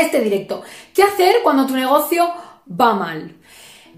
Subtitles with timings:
[0.00, 0.62] este directo.
[0.94, 2.32] ¿Qué hacer cuando tu negocio
[2.68, 3.34] va mal?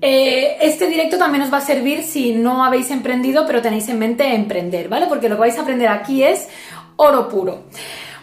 [0.03, 3.99] Eh, este directo también os va a servir si no habéis emprendido, pero tenéis en
[3.99, 5.07] mente emprender, ¿vale?
[5.07, 6.49] Porque lo que vais a aprender aquí es
[6.97, 7.65] oro puro.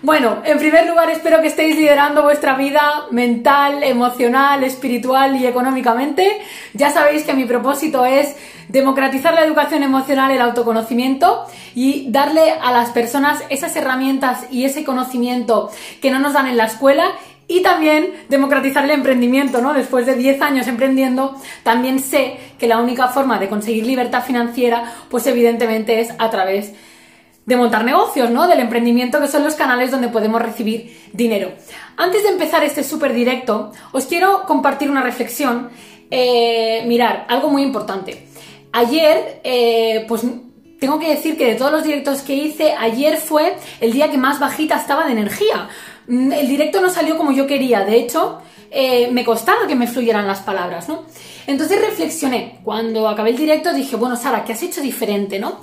[0.03, 6.39] Bueno, en primer lugar espero que estéis liderando vuestra vida mental, emocional, espiritual y económicamente.
[6.73, 8.35] Ya sabéis que mi propósito es
[8.69, 14.83] democratizar la educación emocional, el autoconocimiento y darle a las personas esas herramientas y ese
[14.83, 17.11] conocimiento que no nos dan en la escuela
[17.47, 19.73] y también democratizar el emprendimiento, ¿no?
[19.73, 24.93] Después de 10 años emprendiendo, también sé que la única forma de conseguir libertad financiera,
[25.09, 26.73] pues evidentemente es a través
[27.45, 28.47] de montar negocios, ¿no?
[28.47, 31.53] Del emprendimiento, que son los canales donde podemos recibir dinero.
[31.95, 35.69] Antes de empezar este súper directo, os quiero compartir una reflexión.
[36.11, 38.27] Eh, mirar, algo muy importante.
[38.73, 40.23] Ayer, eh, pues
[40.79, 44.17] tengo que decir que de todos los directos que hice, ayer fue el día que
[44.17, 45.69] más bajita estaba de energía.
[46.07, 50.27] El directo no salió como yo quería, de hecho, eh, me costaba que me fluyeran
[50.27, 51.03] las palabras, ¿no?
[51.47, 55.61] Entonces reflexioné, cuando acabé el directo dije, bueno, Sara, ¿qué has hecho diferente, no?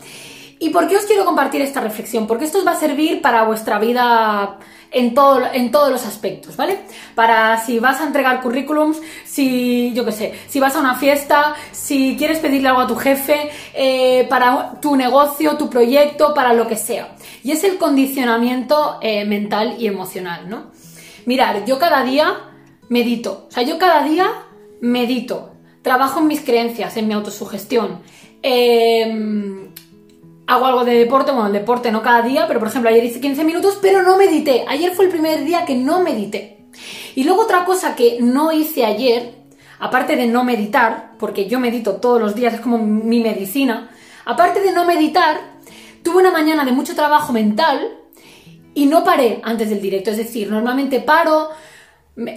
[0.58, 2.26] ¿Y por qué os quiero compartir esta reflexión?
[2.26, 4.58] Porque esto os va a servir para vuestra vida
[4.90, 6.78] en, todo, en todos los aspectos, ¿vale?
[7.14, 11.54] Para si vas a entregar currículums, si, yo qué sé, si vas a una fiesta,
[11.72, 16.66] si quieres pedirle algo a tu jefe, eh, para tu negocio, tu proyecto, para lo
[16.66, 17.14] que sea.
[17.44, 20.72] Y es el condicionamiento eh, mental y emocional, ¿no?
[21.26, 22.50] Mirar, yo cada día
[22.88, 24.26] medito, o sea, yo cada día
[24.80, 28.00] medito, trabajo en mis creencias, en mi autosugestión.
[28.42, 29.64] Eh,
[30.46, 33.20] hago algo de deporte, bueno, el deporte no cada día, pero por ejemplo ayer hice
[33.20, 34.64] 15 minutos, pero no medité.
[34.68, 36.66] Ayer fue el primer día que no medité.
[37.14, 39.34] Y luego otra cosa que no hice ayer,
[39.78, 43.90] aparte de no meditar, porque yo medito todos los días, es como mi medicina,
[44.24, 45.53] aparte de no meditar,
[46.04, 47.98] tuve una mañana de mucho trabajo mental
[48.74, 50.10] y no paré antes del directo.
[50.10, 51.48] Es decir, normalmente paro,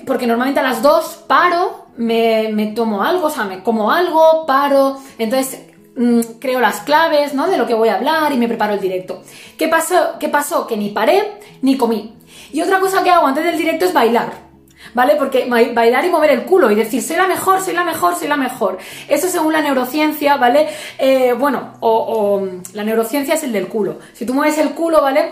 [0.07, 4.97] porque normalmente a las 2 paro, me, tomo algo, o sea, me como algo, paro,
[5.19, 7.47] entonces Mm, creo las claves, ¿no?
[7.47, 9.23] De lo que voy a hablar y me preparo el directo.
[9.57, 10.19] ¿Qué pasó?
[10.19, 10.67] ¿Qué pasó?
[10.67, 12.13] Que ni paré ni comí.
[12.53, 14.47] Y otra cosa que hago antes del directo es bailar.
[14.93, 15.15] ¿Vale?
[15.15, 18.27] Porque bailar y mover el culo y decir, soy la mejor, soy la mejor, soy
[18.27, 18.77] la mejor.
[19.07, 20.67] Eso según la neurociencia, ¿vale?
[20.97, 23.99] Eh, bueno, o, o la neurociencia es el del culo.
[24.13, 25.31] Si tú mueves el culo, ¿vale?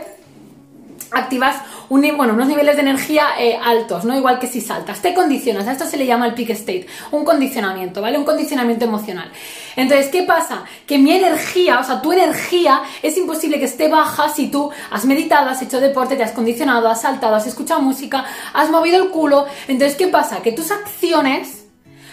[1.12, 1.58] Activas
[1.90, 4.16] unos niveles de energía eh, altos, ¿no?
[4.16, 5.02] Igual que si saltas.
[5.02, 5.68] Te condicionas.
[5.68, 6.88] A esto se le llama el peak state.
[7.12, 8.18] Un condicionamiento, ¿vale?
[8.18, 9.32] Un condicionamiento emocional.
[9.76, 10.64] Entonces, ¿qué pasa?
[10.88, 15.06] Que mi energía, o sea, tu energía es imposible que esté baja si tú has
[15.06, 19.10] meditado, has hecho deporte, te has condicionado, has saltado, has escuchado música, has movido el
[19.10, 19.46] culo.
[19.68, 20.42] Entonces, ¿qué pasa?
[20.42, 21.66] Que tus acciones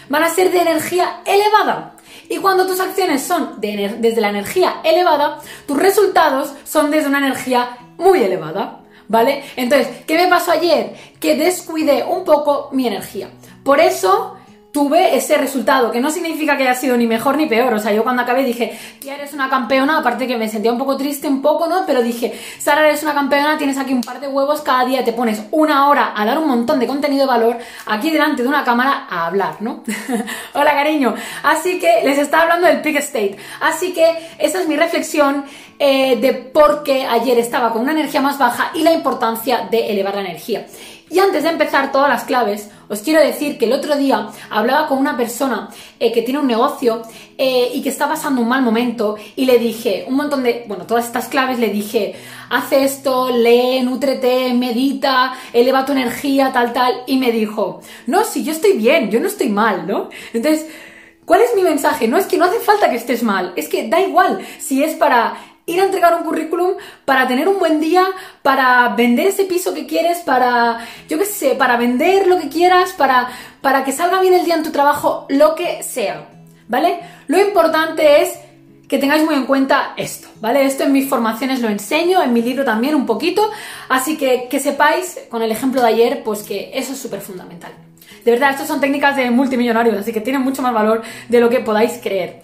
[0.08, 1.94] van a ser de energía elevada.
[2.28, 7.76] Y cuando tus acciones son desde la energía elevada, tus resultados son desde una energía
[8.02, 8.82] muy elevada.
[9.08, 9.44] ¿vale?
[9.56, 10.94] Entonces, ¿qué me pasó ayer?
[11.20, 13.28] Que descuidé un poco mi energía.
[13.62, 14.36] Por eso
[14.72, 17.74] tuve ese resultado, que no significa que haya sido ni mejor ni peor.
[17.74, 20.78] O sea, yo cuando acabé dije, ya eres una campeona, aparte que me sentía un
[20.78, 21.84] poco triste, un poco, ¿no?
[21.86, 25.12] Pero dije, Sara, eres una campeona, tienes aquí un par de huevos, cada día te
[25.12, 28.64] pones una hora a dar un montón de contenido de valor aquí delante de una
[28.64, 29.82] cámara a hablar, ¿no?
[30.54, 31.14] Hola, cariño.
[31.42, 33.36] Así que les estaba hablando del Peak State.
[33.60, 35.44] Así que esa es mi reflexión
[35.78, 39.90] eh, de por qué ayer estaba con una energía más baja y la importancia de
[39.90, 40.66] elevar la energía.
[41.12, 44.88] Y antes de empezar todas las claves, os quiero decir que el otro día hablaba
[44.88, 45.68] con una persona
[46.00, 47.02] eh, que tiene un negocio
[47.36, 50.86] eh, y que está pasando un mal momento y le dije un montón de, bueno,
[50.86, 52.14] todas estas claves le dije,
[52.48, 58.42] haz esto, lee, nútrete, medita, eleva tu energía, tal, tal, y me dijo, no, si
[58.42, 60.08] yo estoy bien, yo no estoy mal, ¿no?
[60.32, 60.66] Entonces,
[61.26, 62.08] ¿cuál es mi mensaje?
[62.08, 64.94] No es que no hace falta que estés mal, es que da igual si es
[64.94, 65.34] para
[65.74, 66.72] ir a entregar un currículum
[67.04, 68.04] para tener un buen día,
[68.42, 72.92] para vender ese piso que quieres, para, yo qué sé, para vender lo que quieras,
[72.92, 73.28] para,
[73.60, 76.28] para que salga bien el día en tu trabajo, lo que sea,
[76.68, 77.00] ¿vale?
[77.26, 78.38] Lo importante es
[78.88, 80.66] que tengáis muy en cuenta esto, ¿vale?
[80.66, 83.50] Esto en mis formaciones lo enseño, en mi libro también un poquito,
[83.88, 87.72] así que que sepáis, con el ejemplo de ayer, pues que eso es súper fundamental.
[88.24, 91.48] De verdad, estas son técnicas de multimillonarios, así que tienen mucho más valor de lo
[91.48, 92.42] que podáis creer.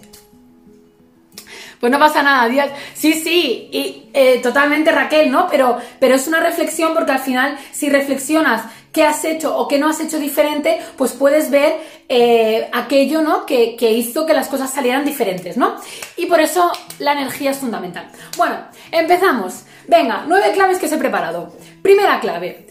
[1.79, 2.71] Pues no pasa nada, Díaz.
[2.93, 5.47] Sí, sí, y eh, totalmente Raquel, ¿no?
[5.49, 9.79] Pero, pero es una reflexión porque al final, si reflexionas qué has hecho o qué
[9.79, 11.77] no has hecho diferente, pues puedes ver
[12.09, 13.45] eh, aquello, ¿no?
[13.45, 15.75] Que, que hizo que las cosas salieran diferentes, ¿no?
[16.17, 18.09] Y por eso la energía es fundamental.
[18.35, 18.57] Bueno,
[18.91, 19.63] empezamos.
[19.87, 21.53] Venga, nueve claves que os he preparado.
[21.81, 22.67] Primera clave.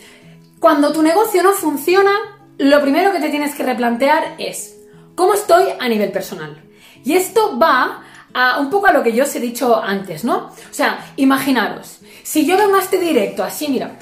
[0.61, 2.13] Cuando tu negocio no funciona,
[2.59, 4.77] lo primero que te tienes que replantear es,
[5.15, 6.63] ¿cómo estoy a nivel personal?
[7.05, 8.05] Y esto va
[8.59, 10.37] un poco a lo que yo os he dicho antes, ¿no?
[10.47, 13.99] O sea, imaginaros, si yo vengo a este directo así, mira,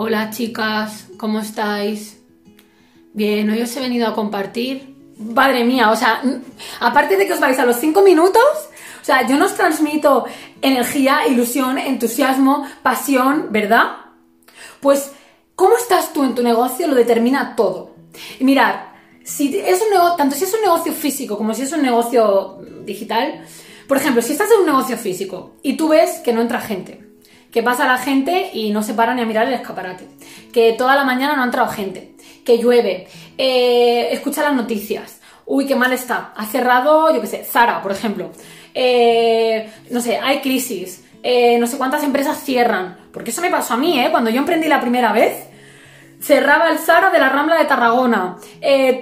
[0.00, 2.20] Hola chicas, ¿cómo estáis?
[3.14, 4.94] Bien, hoy os he venido a compartir.
[5.18, 6.22] Madre mía, o sea,
[6.78, 8.44] aparte de que os vais a los 5 minutos,
[9.02, 10.26] o sea, yo nos transmito
[10.62, 13.86] energía, ilusión, entusiasmo, pasión, ¿verdad?
[14.78, 15.10] Pues,
[15.56, 16.86] ¿cómo estás tú en tu negocio?
[16.86, 17.96] Lo determina todo.
[18.38, 18.76] Y mirad,
[19.28, 22.60] si es un negocio, tanto si es un negocio físico como si es un negocio
[22.86, 23.44] digital,
[23.86, 27.04] por ejemplo, si estás en un negocio físico y tú ves que no entra gente,
[27.52, 30.08] que pasa la gente y no se para ni a mirar el escaparate,
[30.50, 35.66] que toda la mañana no ha entrado gente, que llueve, eh, escucha las noticias, uy,
[35.66, 38.30] qué mal está, ha cerrado, yo qué sé, Zara, por ejemplo,
[38.72, 43.74] eh, no sé, hay crisis, eh, no sé cuántas empresas cierran, porque eso me pasó
[43.74, 44.08] a mí, ¿eh?
[44.10, 45.48] Cuando yo emprendí la primera vez,
[46.20, 48.36] cerraba el Zara de la Rambla de Tarragona.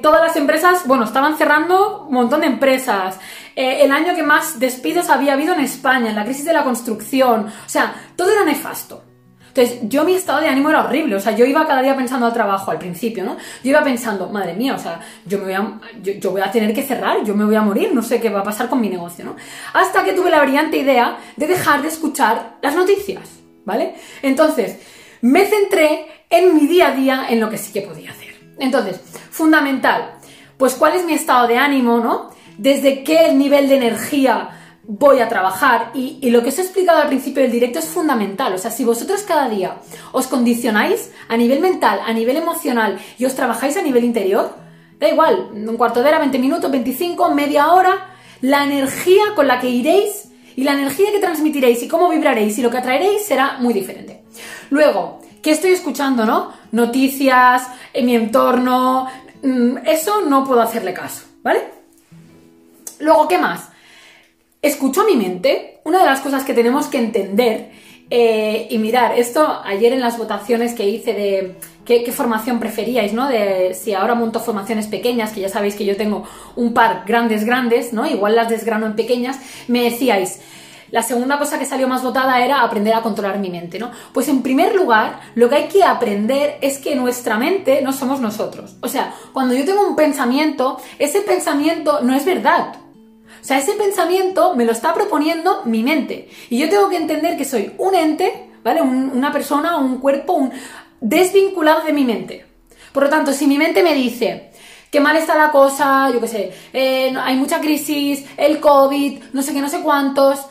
[0.02, 3.18] todas las empresas, bueno, estaban cerrando un montón de empresas.
[3.54, 7.46] el año que más despidos había habido en España, en la crisis de la construcción.
[7.46, 9.02] O sea, todo era nefasto.
[9.56, 12.26] Entonces, yo mi estado de ánimo era horrible, o sea, yo iba cada día pensando
[12.26, 13.38] al trabajo al principio, ¿no?
[13.64, 16.74] Yo iba pensando, madre mía, o sea, yo, me voy a, yo, voy a tener
[16.74, 18.90] que cerrar, yo me voy a morir, no sé qué va a pasar con mi
[18.90, 19.34] negocio, ¿no?
[19.72, 23.30] Hasta que tuve la brillante idea de dejar de escuchar las noticias,
[23.64, 23.94] ¿vale?
[24.20, 24.78] Entonces,
[25.22, 26.06] me centré
[26.38, 28.34] en mi día a día, en lo que sí que podía hacer.
[28.58, 29.00] Entonces,
[29.30, 30.14] fundamental,
[30.56, 32.30] pues cuál es mi estado de ánimo, ¿no?
[32.58, 34.50] Desde qué nivel de energía
[34.88, 38.54] voy a trabajar y, lo que os he explicado al principio del directo es fundamental.
[38.54, 39.76] O sea, si vosotros cada día
[40.12, 44.54] os condicionáis a nivel mental, a nivel emocional y os trabajáis a nivel interior,
[44.98, 49.60] da igual, un cuarto de hora, 20 minutos, 25, media hora, la energía con la
[49.60, 53.58] que iréis y la energía que transmitiréis y cómo vibraréis y lo que atraeréis será
[53.58, 54.22] muy diferente.
[54.70, 56.52] Luego, ¿qué estoy escuchando, no?
[56.72, 59.06] Noticias, en mi entorno,
[59.44, 61.60] mm, eso no puedo hacerle caso, ¿vale?
[62.98, 63.68] Luego, ¿qué más?
[64.60, 65.78] escucho mi mente.
[65.84, 67.70] Una de las cosas que tenemos que entender
[68.10, 71.54] eh, y mirar, esto ayer en las votaciones que hice de
[71.84, 73.28] qué, formación preferíais, ¿no?
[73.28, 76.24] De si ahora monto formaciones pequeñas, que ya sabéis que yo tengo
[76.56, 78.04] un par grandes, grandes, ¿no?
[78.04, 79.38] Igual las desgrano en pequeñas,
[79.68, 80.40] me decíais,
[80.90, 83.90] la segunda cosa que salió más votada era aprender a controlar mi mente, ¿no?
[84.12, 88.20] Pues en primer lugar, lo que hay que aprender es que nuestra mente no somos
[88.20, 88.76] nosotros.
[88.80, 92.76] O sea, cuando yo tengo un pensamiento, ese pensamiento no es verdad.
[93.40, 96.28] O sea, ese pensamiento me lo está proponiendo mi mente.
[96.50, 98.82] Y yo tengo que entender que soy un ente, ¿vale?
[98.82, 100.52] una persona, un cuerpo, un
[101.00, 102.44] desvinculado de mi mente.
[102.92, 104.50] Por lo tanto, si mi mente me dice,
[104.90, 109.42] que mal está la cosa, yo qué sé, eh, hay mucha crisis, el COVID, no
[109.42, 110.46] sé qué, no sé cuántos,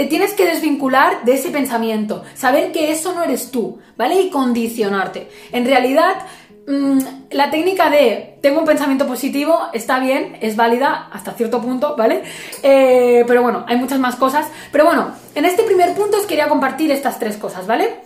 [0.00, 4.20] te tienes que desvincular de ese pensamiento, saber que eso no eres tú, ¿vale?
[4.20, 5.28] Y condicionarte.
[5.52, 6.26] En realidad,
[6.70, 7.00] Mm,
[7.32, 12.22] la técnica de tengo un pensamiento positivo está bien, es válida hasta cierto punto, ¿vale?
[12.62, 14.46] Eh, pero bueno, hay muchas más cosas.
[14.70, 17.96] Pero bueno, en este primer punto os quería compartir estas tres cosas, ¿vale?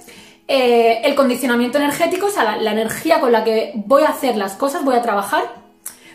[0.49, 4.55] Eh, el condicionamiento energético, o sea, la, energía con la que voy a hacer las
[4.55, 5.43] cosas, voy a trabajar.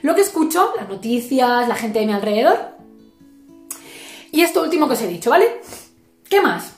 [0.01, 2.78] Lo que escucho, las noticias, la gente de mi alrededor.
[4.31, 5.61] Y esto último que os he dicho, ¿vale?
[6.29, 6.73] ¿Qué más?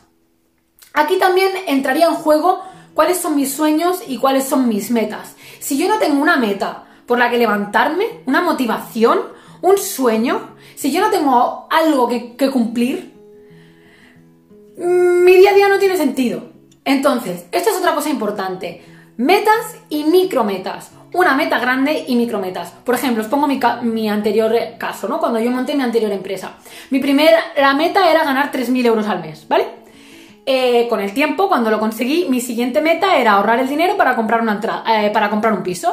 [0.93, 2.61] Aquí también entraría en juego
[2.93, 5.35] cuáles son mis sueños y cuáles son mis metas.
[5.59, 9.19] Si yo no tengo una meta por la que levantarme, una motivación,
[9.61, 13.13] un sueño, si yo no tengo algo que, cumplir,
[14.77, 16.51] mi día a día no tiene sentido.
[16.83, 18.83] Entonces, esto es otra cosa importante.
[19.17, 20.91] Metas y micrometas.
[21.13, 22.71] Una meta grande y micrometas.
[22.71, 25.19] Por ejemplo, os pongo mi, anterior caso, ¿no?
[25.19, 26.53] Cuando yo monté mi anterior empresa.
[26.89, 29.65] Mi primera la meta era ganar 3.000 euros al mes, ¿vale?
[30.45, 34.15] Eh, con el tiempo, cuando lo conseguí, mi siguiente meta era ahorrar el dinero para
[34.15, 35.91] comprar, una eh, para comprar un piso.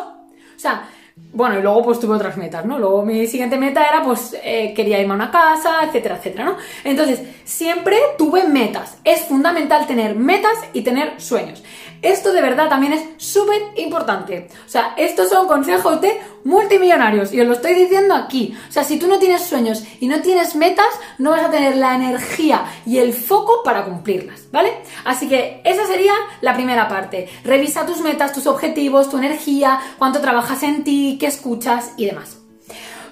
[0.57, 0.89] O sea,
[1.33, 2.79] bueno, y luego pues tuve otras metas, ¿no?
[2.79, 6.57] Luego mi siguiente meta era pues eh, quería irme a una casa, etcétera, etcétera, ¿no?
[6.85, 8.99] Entonces, siempre tuve metas.
[9.05, 11.63] Es fundamental tener metas y tener sueños.
[12.03, 14.49] Esto de verdad también es súper importante.
[14.67, 18.57] O sea, estos son consejos de multimillonarios y os lo estoy diciendo aquí.
[18.69, 20.89] O sea, si tú no tienes sueños y no tienes metas,
[21.19, 24.73] no vas a tener la energía y el foco para cumplirlas, ¿vale?
[25.05, 27.29] Así que esa sería la primera parte.
[27.45, 32.39] Revisa tus metas, tus objetivos, tu energía, cuánto trabajas en ti, qué escuchas y demás.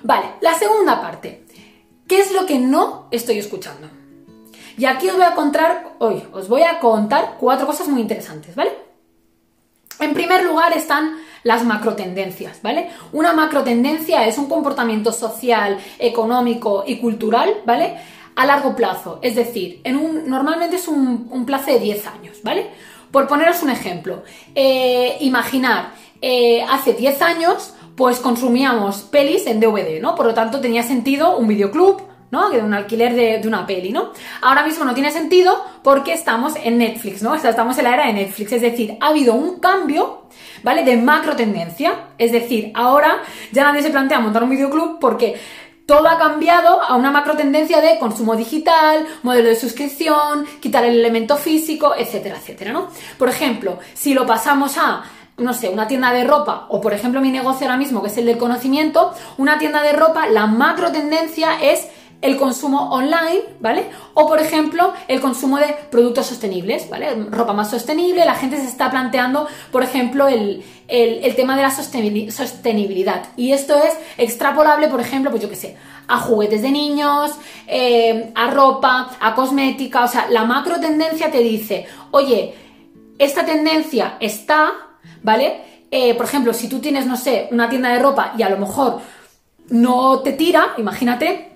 [0.02, 1.44] Vale, la segunda parte.
[2.06, 3.95] ¿Qué es lo que no estoy escuchando?
[4.78, 8.54] Y aquí os voy a contar, hoy os voy a contar cuatro cosas muy interesantes,
[8.54, 8.70] ¿vale?
[10.00, 12.90] En primer lugar están las macrotendencias, ¿vale?
[13.12, 17.96] Una macrotendencia es un comportamiento social, económico y cultural, ¿vale?
[18.34, 22.66] A largo plazo, es decir, en un, normalmente es un, plazo de 10 años, ¿vale?
[23.10, 30.02] Por poneros un ejemplo, eh, imaginar, eh, hace 10 años, pues consumíamos pelis en DVD,
[30.02, 30.14] ¿no?
[30.14, 32.50] Por lo tanto, tenía sentido un videoclub, ¿no?
[32.50, 34.12] De un alquiler de, de, una peli, ¿no?
[34.42, 37.32] Ahora mismo no tiene sentido porque estamos en Netflix, ¿no?
[37.32, 40.22] O sea, estamos en la era de Netflix, es decir, ha habido un cambio,
[40.62, 40.84] ¿vale?
[40.84, 45.40] De macro tendencia, es decir, ahora ya nadie se plantea montar un videoclub porque
[45.86, 50.98] todo ha cambiado a una macro tendencia de consumo digital, modelo de suscripción, quitar el
[50.98, 52.88] elemento físico, etcétera, etcétera, ¿no?
[53.16, 55.04] Por ejemplo, si lo pasamos a
[55.38, 58.16] no sé, una tienda de ropa, o por ejemplo mi negocio ahora mismo, que es
[58.16, 61.88] el del conocimiento, una tienda de ropa, la macro tendencia es
[62.22, 63.86] el consumo online, ¿vale?
[64.14, 67.14] O por ejemplo, el consumo de productos sostenibles, ¿vale?
[67.30, 70.64] Ropa más sostenible, la gente se está planteando, por ejemplo, el,
[71.36, 73.24] tema de la sostenibilidad.
[73.36, 75.76] Y esto es extrapolable, por ejemplo, pues yo qué sé,
[76.08, 77.32] a juguetes de niños,
[77.66, 82.54] eh, a ropa, a cosmética, o sea, la macro tendencia te dice, oye,
[83.18, 84.72] esta tendencia está
[85.26, 85.60] ¿vale?
[85.90, 88.58] Eh, por ejemplo, si tú tienes, no sé, una tienda de ropa y a lo
[88.58, 89.00] mejor
[89.70, 91.55] no te tira, imagínate,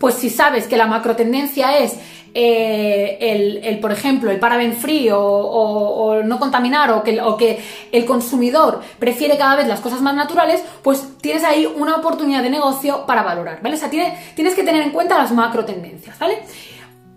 [0.00, 1.98] pues si sabes que la macro tendencia es
[2.32, 8.04] eh, el, por ejemplo, el paraben free o, no contaminar o que, o que, el
[8.06, 13.04] consumidor prefiere cada vez las cosas más naturales, pues tienes ahí una oportunidad de negocio
[13.06, 13.76] para valorar, ¿vale?
[13.76, 16.38] O sea, tienes que tener en cuenta las macro tendencias, ¿vale?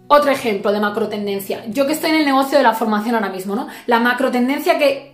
[0.07, 1.63] Otro ejemplo de macro tendencia.
[1.67, 3.67] Yo que estoy en el negocio de la formación ahora mismo, ¿no?
[3.88, 5.13] La macro tendencia que,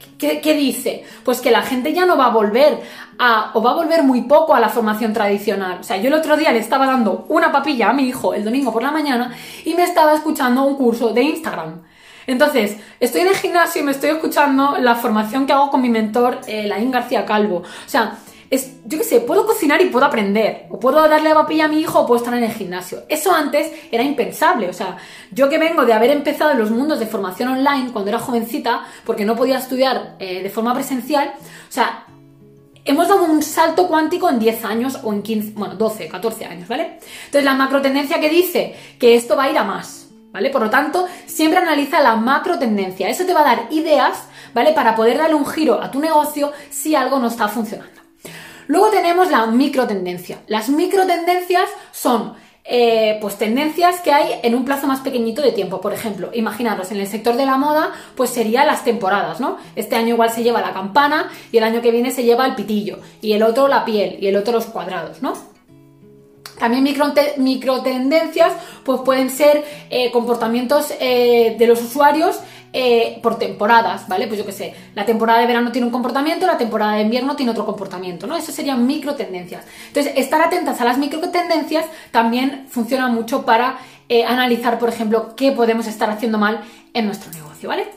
[0.56, 2.82] dice, pues que la gente ya no va a volver
[3.20, 5.78] a, o va a volver muy poco a la formación tradicional.
[5.80, 8.44] O sea, yo el otro día le estaba dando una papilla a mi hijo el
[8.44, 9.32] domingo por la mañana
[9.64, 11.82] y me estaba escuchando un curso de Instagram.
[12.26, 15.90] Entonces, estoy en el gimnasio y me estoy escuchando la formación que hago con mi
[15.90, 17.58] mentor, eh, Laín García Calvo.
[17.58, 18.18] O sea,
[18.50, 21.80] es, yo qué sé, puedo cocinar y puedo aprender, o puedo darle papilla a mi
[21.80, 23.04] hijo o puedo estar en el gimnasio.
[23.08, 24.98] Eso antes era impensable, o sea,
[25.32, 28.86] yo que vengo de haber empezado en los mundos de formación online cuando era jovencita,
[29.06, 32.06] porque no podía estudiar eh, de forma presencial, o sea,
[32.86, 36.68] hemos dado un salto cuántico en 10 años o en 15, bueno, 12, 14 años,
[36.68, 37.00] ¿vale?
[37.26, 40.50] Entonces, la macro tendencia que dice que esto va a ir a más, ¿vale?
[40.50, 43.10] Por lo tanto, siempre analiza la macro tendencia.
[43.10, 44.24] Eso te va a dar ideas,
[44.56, 44.74] ¿vale?
[44.74, 47.99] Para poder darle un giro a tu negocio si algo no está funcionando.
[48.70, 50.44] Luego tenemos la microtendencia.
[50.46, 55.82] Las microtendencias son eh, pues tendencias que hay en un plazo más pequeñito de tiempo.
[55.82, 59.58] Por ejemplo, imaginaros, en el sector de la moda, pues serían las temporadas, ¿no?
[59.76, 62.54] Este año igual se lleva la campana y el año que viene se lleva el
[62.54, 65.34] pitillo y el otro la piel y el otro los cuadrados, ¿no?
[66.60, 72.40] También micro, tendencias pues pueden ser eh, comportamientos eh, de los usuarios
[72.74, 74.28] eh, por temporadas, ¿vale?
[74.28, 77.36] Pues yo qué sé, la temporada de verano tiene un comportamiento, la temporada de invierno
[77.36, 78.36] tiene otro comportamiento, ¿no?
[78.36, 79.66] Eso serían micro tendencias.
[79.88, 83.78] Entonces, estar atentas a las micro tendencias también funciona mucho para
[84.28, 86.62] analizar, por ejemplo, qué podemos estar haciendo mal
[86.94, 87.88] en nuestro negocio, ¿vale?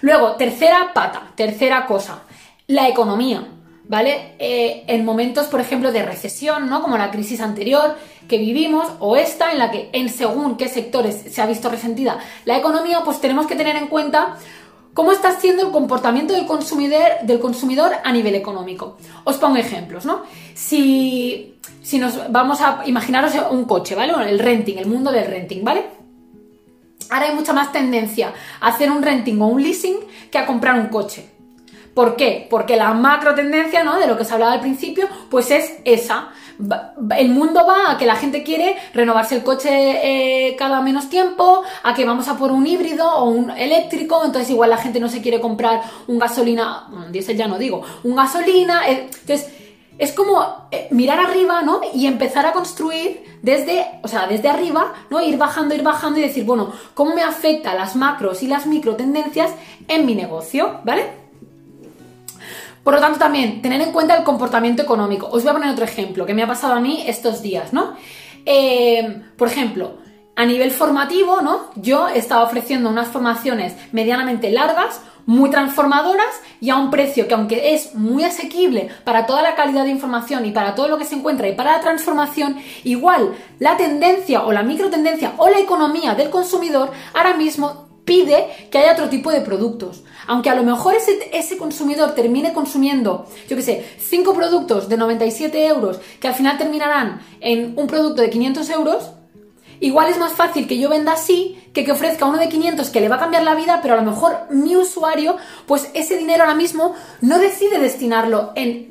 [0.00, 2.22] Luego, tercera pata, tercera cosa,
[2.66, 3.46] la economía.
[3.90, 4.34] ¿vale?
[4.38, 6.80] Eh, en momentos, por ejemplo, de recesión, ¿no?
[6.80, 7.96] Como la crisis anterior
[8.30, 12.20] que vivimos o esta en la que en según qué sectores se ha visto resentida
[12.44, 14.38] la economía, pues tenemos que tener en cuenta
[14.94, 18.98] cómo está siendo el comportamiento del consumidor, del consumidor a nivel económico.
[19.24, 20.22] Os pongo ejemplos, ¿no?
[20.54, 24.12] Si, si nos vamos a imaginaros un coche, ¿vale?
[24.30, 25.86] El renting, el mundo del renting, ¿vale?
[27.10, 29.96] Ahora hay mucha más tendencia a hacer un renting o un leasing
[30.30, 31.28] que a comprar un coche.
[31.94, 32.46] ¿Por qué?
[32.48, 33.98] Porque la macro tendencia, ¿no?
[33.98, 36.28] De lo que se hablaba al principio, pues es esa.
[37.16, 41.62] El mundo va a que la gente quiere renovarse el coche eh, cada menos tiempo,
[41.82, 45.08] a que vamos a por un híbrido o un eléctrico, entonces igual la gente no
[45.08, 49.50] se quiere comprar un gasolina, bueno, diésel ya no digo, un gasolina, eh, entonces
[50.00, 51.82] es como eh, mirar arriba, ¿no?
[51.92, 55.20] Y empezar a construir desde, o sea, desde arriba, ¿no?
[55.20, 58.96] Ir bajando, ir bajando y decir, bueno, ¿cómo me afecta las macros y las micro
[58.96, 59.50] tendencias
[59.88, 61.19] en mi negocio, ¿vale?
[62.82, 65.26] Por lo tanto, también tener en cuenta el comportamiento económico.
[65.26, 67.94] Os voy a poner otro ejemplo que me ha pasado a mí estos días, ¿no?
[68.46, 69.98] Eh, por ejemplo,
[70.36, 71.70] a nivel formativo, ¿no?
[71.76, 77.74] Yo estaba ofreciendo unas formaciones medianamente largas, muy transformadoras y a un precio que aunque
[77.74, 81.14] es muy asequible para toda la calidad de información y para todo lo que se
[81.14, 86.30] encuentra y para la transformación, igual la tendencia o la microtendencia o la economía del
[86.30, 90.02] consumidor ahora mismo pide que haya otro tipo de productos.
[90.26, 95.66] Aunque a lo mejor ese, consumidor termine consumiendo, yo qué sé, cinco productos de 97
[95.66, 99.10] euros que al final terminarán en un producto de 500 euros,
[99.80, 103.00] igual es más fácil que yo venda así que que ofrezca uno de 500 que
[103.00, 106.42] le va a cambiar la vida, pero a lo mejor mi usuario, pues ese dinero
[106.42, 108.90] ahora mismo no decide destinarlo en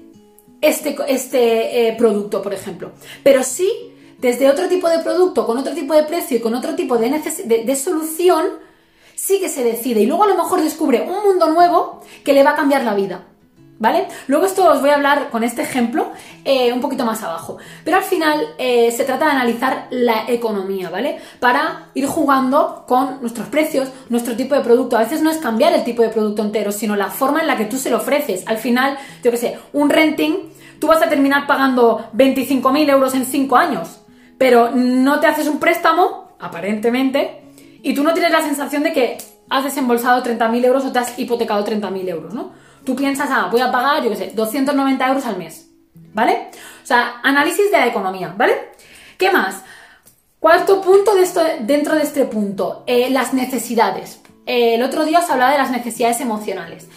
[0.61, 2.91] este, este eh, producto, por ejemplo.
[3.23, 3.71] Pero sí,
[4.17, 7.63] desde otro tipo de producto, con otro tipo de precio y con otro tipo de,
[7.65, 8.45] de solución,
[9.19, 12.43] sí que se decide y luego a lo mejor descubre un mundo nuevo que le
[12.43, 13.25] va a cambiar la vida.
[13.81, 14.07] ¿Vale?
[14.27, 16.11] Luego esto os voy a hablar con este ejemplo
[16.43, 17.57] eh, un poquito más abajo.
[17.85, 21.17] Pero al final eh, se trata de analizar la economía, ¿vale?
[21.39, 24.97] Para ir jugando con nuestros precios, nuestro tipo de producto.
[24.97, 27.55] A veces no es cambiar el tipo de producto entero, sino la forma en la
[27.55, 28.45] que tú se lo ofreces.
[28.47, 33.25] Al final, yo qué sé, un renting, tú vas a terminar pagando 25.000 euros en
[33.25, 34.01] 5 años,
[34.37, 37.48] pero no te haces un préstamo, aparentemente,
[37.81, 39.17] y tú no tienes la sensación de que
[39.49, 42.51] has desembolsado 30.000 euros o te has hipotecado 30.000 euros, ¿no?
[42.85, 45.69] Tú piensas, ah, voy a pagar, yo qué sé, 290 euros al mes,
[46.13, 46.49] ¿vale?
[46.83, 48.53] O sea, análisis de la economía, ¿vale?
[49.17, 49.63] ¿Qué más?
[50.39, 54.21] Cuarto punto de esto, dentro de este punto, eh, las necesidades.
[54.45, 56.87] Eh, el otro día os hablaba de las necesidades emocionales.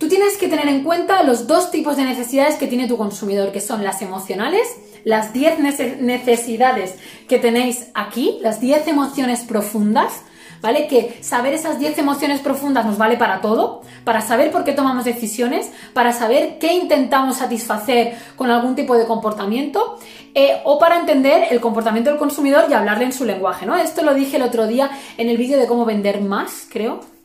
[0.00, 3.52] Tú tienes que tener en cuenta los dos tipos de necesidades que tiene tu consumidor,
[3.52, 4.66] que son las emocionales,
[5.04, 5.58] las 10
[6.00, 6.94] necesidades
[7.28, 10.22] que tenéis aquí, las 10 emociones profundas,
[10.62, 10.86] ¿vale?
[10.86, 15.04] Que saber esas 10 emociones profundas nos vale para todo, para saber por qué tomamos
[15.04, 19.98] decisiones, para saber qué intentamos satisfacer con algún tipo de comportamiento
[20.34, 23.76] eh, o para entender el comportamiento del consumidor y hablarle en su lenguaje, ¿no?
[23.76, 27.19] Esto lo dije el otro día en el vídeo de cómo vender más, creo.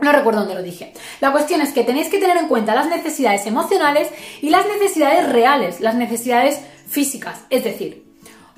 [0.00, 0.92] No recuerdo dónde lo dije.
[1.20, 4.08] La cuestión es que tenéis que tener en cuenta las necesidades emocionales
[4.42, 7.44] y las necesidades reales, las necesidades físicas.
[7.48, 8.06] Es decir,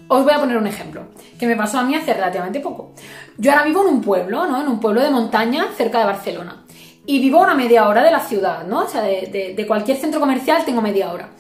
[0.09, 2.93] os voy a poner un ejemplo que me pasó a mí hace relativamente poco.
[3.37, 4.61] Yo ahora vivo en un pueblo, ¿no?
[4.61, 6.65] En un pueblo de montaña cerca de Barcelona.
[7.07, 8.81] Y vivo a una media hora de la ciudad, ¿no?
[8.81, 11.31] O sea, de, cualquier centro comercial tengo media hora.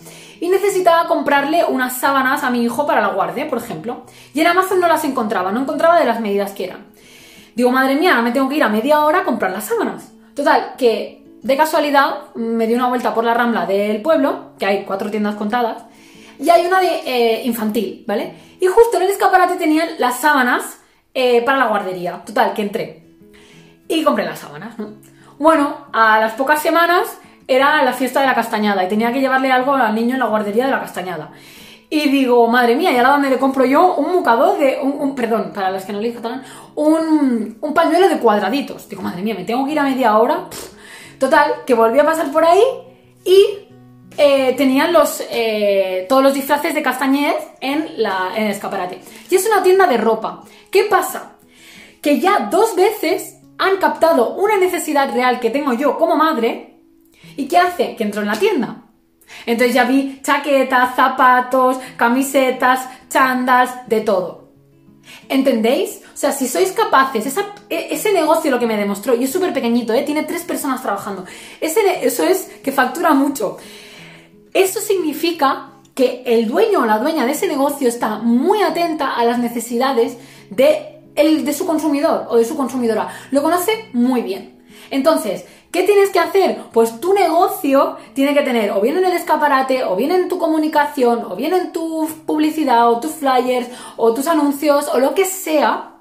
[0.40, 4.05] Y necesitaba comprarle unas sábanas a mi hijo para la guardia, por ejemplo.
[4.33, 6.87] Y en Amazon no las encontraba, no encontraba de las medidas que eran.
[7.59, 10.12] Digo, madre mía, ahora me tengo que ir a media hora a comprar las sábanas.
[10.33, 14.85] Total, que de casualidad me di una vuelta por la rambla del pueblo, que hay
[14.85, 15.83] cuatro tiendas contadas,
[16.38, 18.33] y hay una de eh, infantil, ¿vale?
[18.61, 20.79] Y justo en el escaparate tenían las sábanas
[21.12, 22.23] eh, para la guardería.
[22.25, 23.03] Total, que entré.
[23.88, 24.93] Y compré las sábanas, ¿no?
[25.41, 29.50] Bueno, a las pocas semanas era la fiesta de la castañada y tenía que llevarle
[29.50, 31.33] algo al niño en la guardería de la castañada.
[31.90, 34.78] Y digo, madre mía, ¿y ahora dónde le compro yo un mucador de.
[34.83, 36.42] Un, perdón, para las que no le catalán,
[36.75, 38.88] un, un pañuelo de cuadraditos?
[38.88, 40.49] Digo, madre mía, me tengo que ir a media hora.
[41.18, 42.62] Total, que volví a pasar por ahí
[43.25, 43.68] y
[44.18, 49.01] eh, tenían los, eh, todos los disfraces de Castañez en, la, en el escaparate.
[49.31, 50.44] Y es una tienda de ropa.
[50.70, 51.37] ¿Qué pasa?
[52.03, 56.81] Que ya dos veces han captado una necesidad real que tengo yo como madre.
[57.37, 57.96] ¿Y qué hace?
[57.96, 58.88] Que entro en la tienda.
[59.47, 64.49] Entonces ya vi chaquetas, zapatos, camisetas, chandas, de todo.
[65.29, 66.01] ¿Entendéis?
[66.14, 67.37] O sea, si sois capaces,
[67.69, 70.03] e, ese negocio lo que me demostró, y es súper pequeñito, ¿eh?
[70.03, 71.25] tiene tres personas trabajando,
[71.61, 73.57] eso es que factura mucho.
[74.53, 79.25] Eso significa que el dueño o la dueña de ese negocio está muy atenta a
[79.25, 80.17] las necesidades
[80.51, 83.09] de, de su consumidor o de su consumidora.
[83.31, 84.62] Lo conoce muy bien.
[84.91, 86.59] Entonces, ¿qué tienes que hacer?
[86.72, 90.38] Pues tu negocio tiene que tener o bien en el escaparate, o bien en tu
[90.38, 95.24] comunicación, o bien en tu publicidad, o tus flyers, o tus anuncios, o lo que
[95.24, 95.94] sea,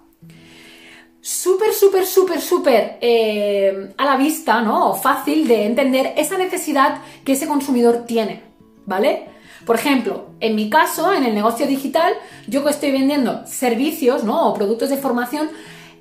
[1.22, 4.92] súper, súper, súper, súper eh, a la vista, ¿no?
[4.92, 8.44] O fácil de entender esa necesidad que ese consumidor tiene,
[8.86, 9.28] ¿vale?
[9.66, 12.14] Por ejemplo, en mi caso, en el negocio digital,
[12.48, 14.48] yo que estoy vendiendo servicios, ¿no?
[14.48, 15.50] O productos de formación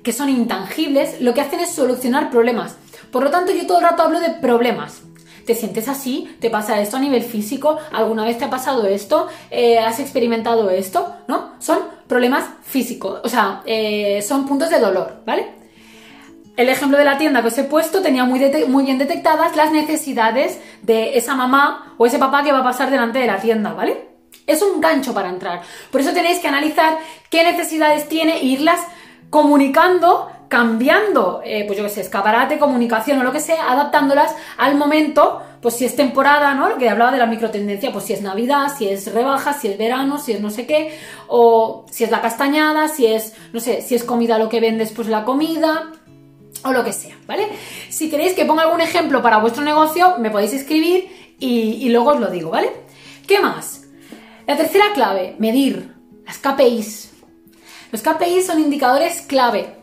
[0.01, 2.77] que son intangibles, lo que hacen es solucionar problemas.
[3.11, 5.01] Por lo tanto, yo todo el rato hablo de problemas.
[5.45, 6.35] ¿Te sientes así?
[6.41, 7.79] ¿Te pasa esto a nivel físico?
[7.93, 9.29] ¿Alguna vez te ha pasado esto?
[9.49, 11.15] Eh, ¿Has experimentado esto?
[11.29, 11.53] ¿No?
[11.59, 15.53] Son problemas físicos, o sea, eh, son puntos de dolor, ¿vale?
[16.57, 19.71] El ejemplo de la tienda que os he puesto tenía muy, muy bien detectadas las
[19.71, 23.73] necesidades de esa mamá o ese papá que va a pasar delante de la tienda,
[23.73, 24.07] ¿vale?
[24.47, 25.61] Es un gancho para entrar.
[25.91, 26.97] Por eso tenéis que analizar
[27.29, 28.79] qué necesidades tiene e irlas
[29.29, 34.75] comunicando cambiando, eh, pues yo qué sé, escaparate, comunicación o lo que sea, adaptándolas al
[34.75, 36.77] momento, pues si es temporada, ¿no?
[36.77, 40.19] Que hablaba de la microtendencia, pues si es Navidad, si es rebaja, si es verano,
[40.19, 43.95] si es no sé qué, o si es la castañada, si es, no sé, si
[43.95, 45.91] es comida lo que vendes, pues la comida,
[46.63, 47.47] o lo que sea, ¿vale?
[47.89, 52.11] Si queréis que ponga algún ejemplo para vuestro negocio, me podéis escribir y, y luego
[52.11, 52.71] os lo digo, ¿vale?
[53.27, 53.83] ¿Qué más?
[54.47, 55.93] La tercera clave, medir,
[56.25, 57.11] las KPIs.
[57.91, 59.76] Los KPIs son indicadores clave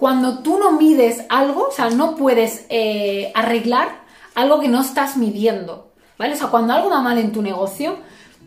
[0.00, 4.00] cuando tú no mides algo, o sea, no puedes eh, arreglar
[4.34, 6.32] algo que no estás midiendo, ¿vale?
[6.32, 7.98] O sea, cuando algo va mal en tu negocio,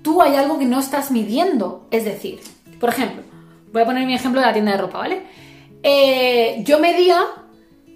[0.02, 1.88] tú hay algo que no estás midiendo.
[1.92, 2.42] Es decir,
[2.80, 3.22] por ejemplo,
[3.72, 5.22] voy a poner mi ejemplo de la tienda de ropa, ¿vale?
[5.84, 7.22] Eh, yo medía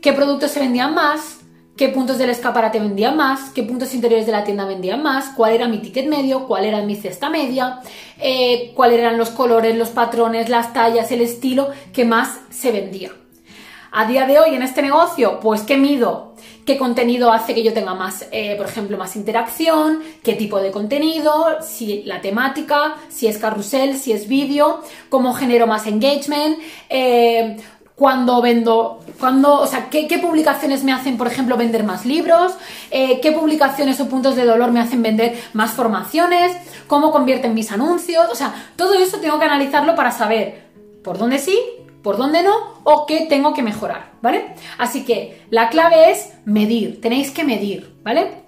[0.03, 1.39] qué productos se vendían más,
[1.75, 5.53] qué puntos del escaparate vendían más, qué puntos interiores de la tienda vendían más, cuál
[5.53, 7.79] era mi ticket medio, cuál era mi cesta media,
[8.19, 13.11] eh, cuáles eran los colores, los patrones, las tallas, el estilo que más se vendía.
[13.99, 16.36] A día de hoy en este negocio, pues ¿qué mido?
[16.67, 20.69] qué contenido hace que yo tenga más, eh, por ejemplo, más interacción, qué tipo de
[20.69, 27.57] contenido, si la temática, si es carrusel, si es vídeo, cómo genero más engagement, eh,
[27.95, 32.53] cuando vendo, cuando, o sea, ¿qué, publicaciones me hacen, por ejemplo, vender más libros,
[32.91, 36.55] eh, qué publicaciones o puntos de dolor me hacen vender más formaciones,
[36.86, 40.67] cómo convierten mis anuncios, o sea, todo eso tengo que analizarlo para saber
[41.01, 41.57] por dónde sí,
[42.07, 44.55] por dónde no o qué tengo que mejorar, ¿vale?
[44.77, 48.45] Así que la clave es medir, tenéis que medir, ¿vale?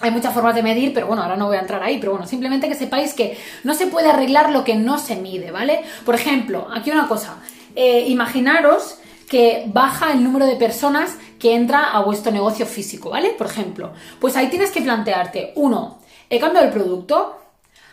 [0.00, 2.26] Hay muchas formas de medir, pero bueno, ahora no voy a entrar ahí, pero bueno,
[2.26, 5.82] simplemente que sepáis que no se puede arreglar lo que no se mide, ¿vale?
[6.06, 7.36] Por ejemplo, aquí una cosa,
[7.74, 13.34] eh, imaginaros que baja el número de personas que entra a vuestro negocio físico, ¿vale?
[13.36, 15.98] Por ejemplo, pues ahí tienes que plantearte, uno,
[16.30, 17.36] ¿he cambiado el producto?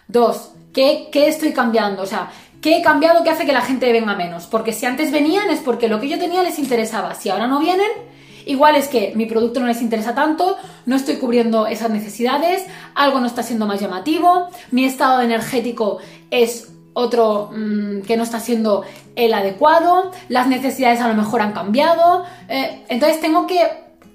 [0.07, 2.03] Dos, ¿qué, qué estoy cambiando?
[2.03, 2.31] O sea,
[2.63, 4.47] ¿qué he cambiado que hace que la gente venga menos?
[4.47, 7.13] Porque si antes venían es porque lo que yo tenía les interesaba.
[7.13, 7.91] Si ahora no vienen,
[8.45, 13.19] igual es que mi producto no les interesa tanto, no estoy cubriendo esas necesidades, algo
[13.19, 15.99] no está siendo más llamativo, mi estado energético
[16.31, 18.85] es otro mm, que no está siendo
[19.17, 23.59] el adecuado, las necesidades a lo mejor han cambiado, eh, entonces tengo que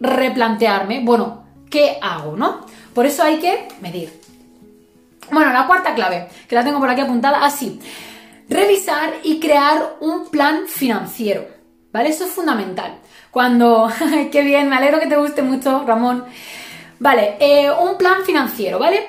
[0.01, 2.61] replantearme, bueno, ¿qué hago, no?
[2.95, 4.19] Por eso hay que medir.
[5.31, 7.79] Bueno, la cuarta clave, que la tengo por aquí apuntada así,
[8.49, 11.47] revisar y crear un plan financiero,
[11.93, 12.11] ¿vale?
[12.11, 12.99] Eso es fundamental.
[13.31, 13.91] Cuando,
[14.33, 16.25] qué bien, me alegro que te guste mucho, Ramón.
[16.99, 19.07] Vale, eh, un plan financiero, ¿vale?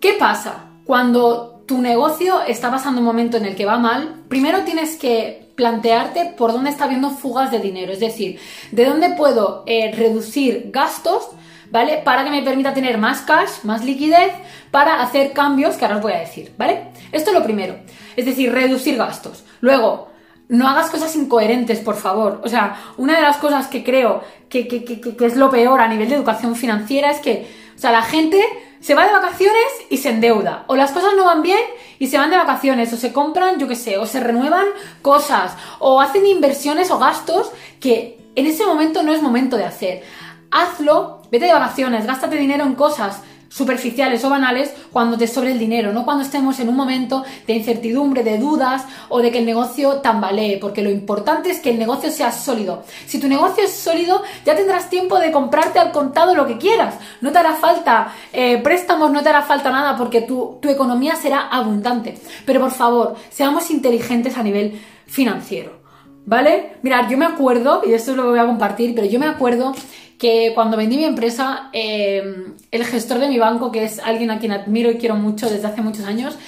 [0.00, 0.66] ¿Qué pasa?
[0.84, 5.52] Cuando tu negocio está pasando un momento en el que va mal, primero tienes que
[5.54, 8.38] plantearte por dónde está habiendo fugas de dinero, es decir,
[8.70, 11.28] de dónde puedo eh, reducir gastos,
[11.72, 12.02] ¿vale?
[12.04, 14.32] Para que me permita tener más cash, más liquidez,
[14.70, 16.84] para hacer cambios que ahora os voy a decir, ¿vale?
[17.10, 17.76] Esto es lo primero,
[18.14, 19.44] es decir, reducir gastos.
[19.60, 20.10] Luego,
[20.48, 22.42] no hagas cosas incoherentes, por favor.
[22.44, 26.10] O sea, una de las cosas que creo que, que es lo peor a nivel
[26.10, 28.38] de educación financiera es que, o sea, la gente
[28.80, 30.64] se va de vacaciones y se endeuda.
[30.66, 31.60] O las cosas no van bien
[31.98, 32.92] y se van de vacaciones.
[32.92, 34.66] O se compran, yo qué sé, o se renuevan
[35.00, 35.56] cosas.
[35.78, 40.02] O hacen inversiones o gastos que en ese momento no es momento de hacer.
[40.50, 45.58] Hazlo, vete de vacaciones, gástate dinero en cosas superficiales o banales cuando te sobre el
[45.58, 49.46] dinero, no cuando estemos en un momento de incertidumbre, de dudas o de que el
[49.46, 52.84] negocio tambalee, porque lo importante es que el negocio sea sólido.
[53.06, 56.94] Si tu negocio es sólido, ya tendrás tiempo de comprarte al contado lo que quieras.
[57.22, 61.16] No te hará falta eh, préstamos, no te hará falta nada porque tu, tu economía
[61.16, 62.18] será abundante.
[62.44, 65.80] Pero por favor, seamos inteligentes a nivel financiero.
[66.24, 66.76] ¿Vale?
[66.82, 69.74] Mirad, yo me acuerdo, y esto lo voy a compartir, pero yo me acuerdo
[70.18, 74.38] que cuando vendí mi empresa, em, el gestor de mi banco, que es alguien a
[74.38, 76.38] quien admiro y quiero mucho desde hace muchos años,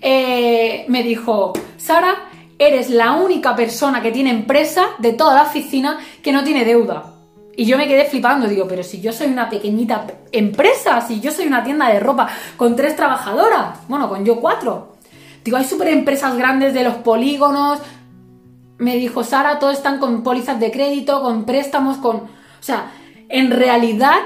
[0.00, 5.98] eh, me dijo, Sara, eres la única persona que tiene empresa de toda la oficina
[6.22, 7.14] que no tiene deuda.
[7.56, 11.30] Y yo me quedé flipando, digo, pero si yo soy una pequeñita empresa, si yo
[11.30, 14.96] soy una tienda de ropa con tres trabajadoras, bueno, con yo cuatro.
[15.44, 17.78] Digo, hay super empresas grandes de los polígonos.
[18.78, 22.16] Me dijo, Sara, todos están con pólizas de crédito, con préstamos, con...
[22.16, 22.90] O sea,
[23.34, 24.20] en realidad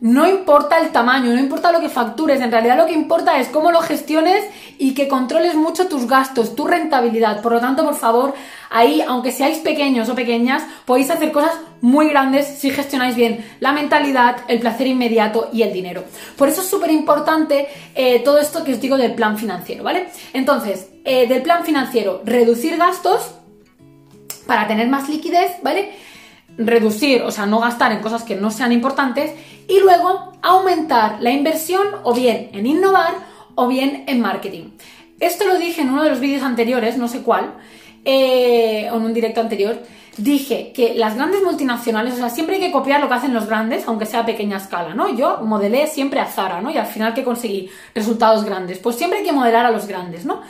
[0.00, 3.48] no importa el tamaño, no importa lo que factures, en realidad lo que importa es
[3.48, 4.46] cómo lo gestiones
[4.78, 7.42] y que controles mucho tus gastos, tu rentabilidad.
[7.42, 8.32] Por lo tanto, por favor,
[8.70, 13.72] ahí, aunque seáis pequeños o pequeñas, podéis hacer cosas muy grandes si gestionáis bien la
[13.72, 16.04] mentalidad, el placer inmediato y el dinero.
[16.38, 20.08] Por eso es súper importante eh, todo esto que os digo del plan financiero, ¿vale?
[20.32, 23.34] Entonces, eh, del plan financiero, reducir gastos
[24.46, 25.92] para tener más liquidez, ¿vale?
[26.66, 29.32] Reducir, o sea, no gastar en cosas que no sean importantes
[29.68, 33.14] y luego aumentar la inversión o bien en innovar
[33.54, 34.70] o bien en marketing.
[35.18, 37.54] Esto lo dije en uno de los vídeos anteriores, no sé cuál,
[38.04, 39.78] eh, o en un directo anterior,
[40.16, 43.46] dije que las grandes multinacionales, o sea, siempre hay que copiar lo que hacen los
[43.46, 45.14] grandes, aunque sea a pequeña escala, ¿no?
[45.14, 46.70] Yo modelé siempre a Zara, ¿no?
[46.70, 50.24] Y al final que conseguí resultados grandes, pues siempre hay que modelar a los grandes,
[50.24, 50.42] ¿no?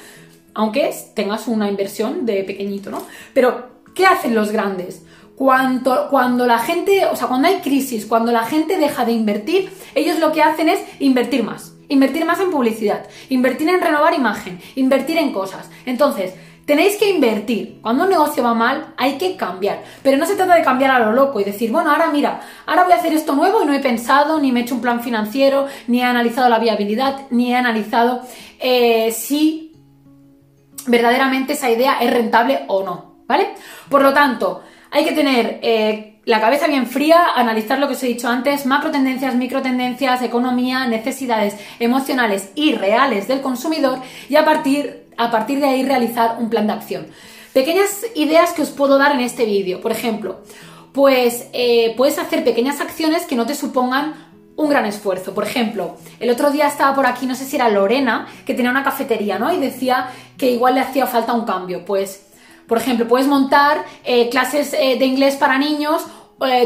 [0.54, 3.02] Aunque tengas una inversión de pequeñito, ¿no?
[3.32, 5.04] Pero, ¿qué hacen los grandes?
[5.40, 9.72] Cuando, cuando la gente, o sea, cuando hay crisis, cuando la gente deja de invertir,
[9.94, 11.72] ellos lo que hacen es invertir más.
[11.88, 15.70] Invertir más en publicidad, invertir en renovar imagen, invertir en cosas.
[15.86, 16.34] Entonces,
[16.66, 17.78] tenéis que invertir.
[17.80, 19.82] Cuando un negocio va mal, hay que cambiar.
[20.02, 22.84] Pero no se trata de cambiar a lo loco y decir, bueno, ahora mira, ahora
[22.84, 25.02] voy a hacer esto nuevo y no he pensado, ni me he hecho un plan
[25.02, 28.20] financiero, ni he analizado la viabilidad, ni he analizado
[28.58, 29.72] eh, si
[30.86, 33.24] verdaderamente esa idea es rentable o no.
[33.26, 33.54] ¿Vale?
[33.88, 38.02] Por lo tanto, hay que tener eh, la cabeza bien fría, analizar lo que os
[38.02, 43.98] he dicho antes, macro tendencias, micro tendencias, economía, necesidades emocionales y reales del consumidor
[44.28, 47.06] y a partir, a partir de ahí realizar un plan de acción.
[47.52, 49.80] Pequeñas ideas que os puedo dar en este vídeo.
[49.80, 50.40] Por ejemplo,
[50.92, 54.14] pues eh, puedes hacer pequeñas acciones que no te supongan
[54.56, 55.34] un gran esfuerzo.
[55.34, 58.70] Por ejemplo, el otro día estaba por aquí, no sé si era Lorena, que tenía
[58.70, 59.52] una cafetería, ¿no?
[59.52, 61.84] Y decía que igual le hacía falta un cambio.
[61.84, 62.29] Pues,
[62.70, 66.06] por ejemplo, puedes montar eh, clases eh, de inglés para niños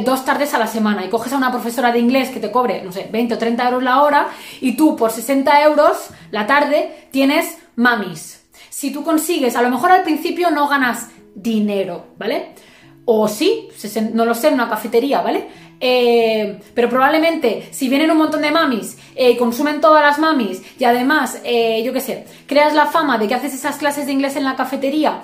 [0.04, 2.82] dos tardes a la semana y coges a una profesora de inglés que te cobre,
[2.82, 4.28] no sé, 20 o 30 euros la hora
[4.60, 8.44] y tú por 60 euros la tarde tienes mamis.
[8.70, 12.50] Si tú consigues, a lo mejor al principio no ganas dinero, ¿vale?
[13.04, 13.68] O sí,
[14.12, 15.48] no lo sé, en una cafetería, ¿vale?
[15.86, 20.84] Eh, pero probablemente si vienen un montón de mamis, eh, consumen todas las mamis y
[20.84, 24.34] además, eh, yo qué sé, creas la fama de que haces esas clases de inglés
[24.36, 25.20] en la cafetería,